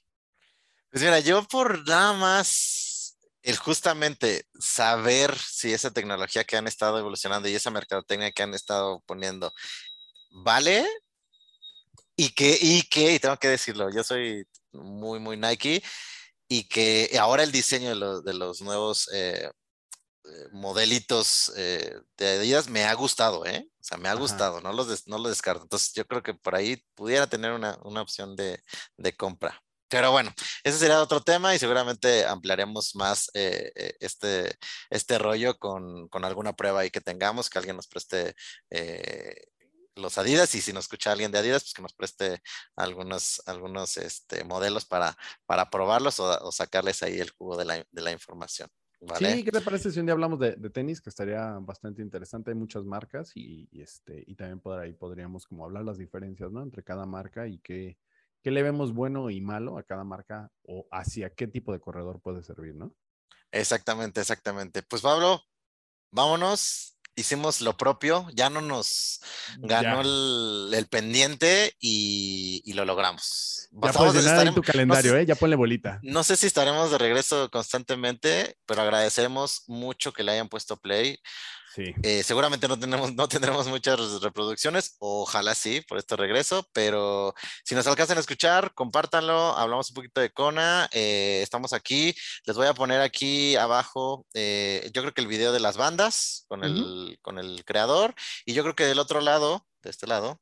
[0.91, 6.99] Pues mira, yo por nada más el justamente saber si esa tecnología que han estado
[6.99, 9.53] evolucionando y esa mercadotecnia que han estado poniendo
[10.31, 10.87] vale
[12.21, 15.83] y que, y que, y tengo que decirlo, yo soy muy, muy Nike
[16.49, 19.51] y que ahora el diseño de los, de los nuevos eh,
[20.25, 23.67] eh, modelitos eh, de Adidas me ha gustado, ¿eh?
[23.81, 25.63] O sea, me ha gustado, no los, no lo descarto.
[25.63, 28.63] Entonces, yo creo que por ahí pudiera tener una, una opción de,
[28.99, 29.59] de, compra.
[29.89, 30.31] Pero bueno,
[30.63, 34.57] ese sería otro tema y seguramente ampliaremos más este,
[34.91, 38.35] este rollo con, con, alguna prueba ahí que tengamos, que alguien nos preste
[39.97, 42.43] los Adidas y si nos escucha alguien de Adidas, pues que nos preste
[42.77, 45.17] algunos, algunos este, modelos para,
[45.47, 48.69] para probarlos o, sacarles ahí el jugo de la, de la información.
[49.19, 51.01] Sí, ¿qué te parece si un día hablamos de, de, tenis?
[51.01, 52.51] Que estaría bastante interesante.
[52.51, 56.63] Hay muchas marcas y, este, y también por ahí podríamos como hablar las diferencias, ¿no?
[56.63, 57.97] Entre cada marca y qué,
[58.43, 62.21] qué le vemos bueno y malo a cada marca o hacia qué tipo de corredor
[62.21, 62.95] puede servir, ¿no?
[63.51, 64.83] Exactamente, exactamente.
[64.83, 65.41] Pues Pablo,
[66.11, 69.21] vámonos hicimos lo propio, ya no nos
[69.59, 73.69] ganó el, pendiente y, lo logramos.
[73.73, 75.27] Ya puedes llenar en tu calendario, ¿eh?
[75.27, 76.01] Ya ponle bolita.
[76.03, 81.19] No sé si estaremos de regreso constantemente, pero agradeceremos mucho que le hayan puesto play.
[81.75, 81.95] Sí.
[82.03, 87.33] Eh, seguramente no, tenemos, no tendremos muchas reproducciones, ojalá sí, por este regreso, pero
[87.65, 92.13] si nos alcanzan a escuchar, compártanlo, hablamos un poquito de Kona, eh, estamos aquí,
[92.45, 96.45] les voy a poner aquí abajo, eh, yo creo que el video de las bandas
[96.49, 98.15] con el, con el creador,
[98.45, 100.41] y yo creo que del otro lado, de este lado,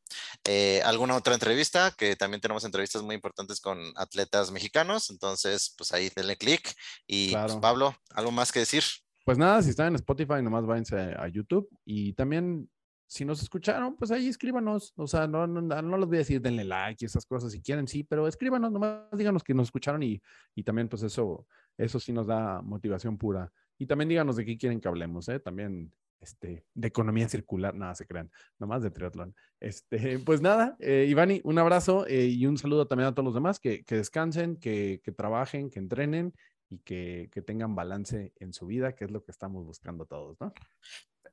[0.84, 6.10] alguna otra entrevista, que también tenemos entrevistas muy importantes con atletas mexicanos, entonces pues ahí
[6.16, 6.74] denle clic
[7.06, 8.82] y pues, Pablo, ¿algo más que decir?
[9.28, 11.68] Pues nada, si están en Spotify, nomás váyanse a YouTube.
[11.84, 12.66] Y también,
[13.06, 14.94] si nos escucharon, pues ahí escríbanos.
[14.96, 17.60] O sea, no, no, no les voy a decir denle like y esas cosas si
[17.60, 20.22] quieren, sí, pero escríbanos, nomás díganos que nos escucharon y,
[20.54, 23.52] y también, pues eso, eso sí nos da motivación pura.
[23.76, 25.40] Y también díganos de qué quieren que hablemos, ¿eh?
[25.40, 29.34] También este, de economía circular, nada se crean, nomás de triatlón.
[29.60, 33.34] Este, pues nada, eh, Ivani, un abrazo eh, y un saludo también a todos los
[33.34, 36.32] demás, que, que descansen, que, que, trabajen, que entrenen
[36.70, 40.36] y que, que, tengan balance en su vida, que es lo que estamos buscando todos,
[40.40, 40.52] ¿no?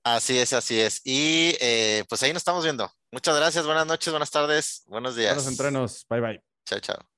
[0.03, 1.01] Así es, así es.
[1.03, 2.89] Y eh, pues ahí nos estamos viendo.
[3.11, 5.35] Muchas gracias, buenas noches, buenas tardes, buenos días.
[5.35, 6.05] Buenos entrenos.
[6.09, 6.43] Bye bye.
[6.65, 7.14] Chao, chao.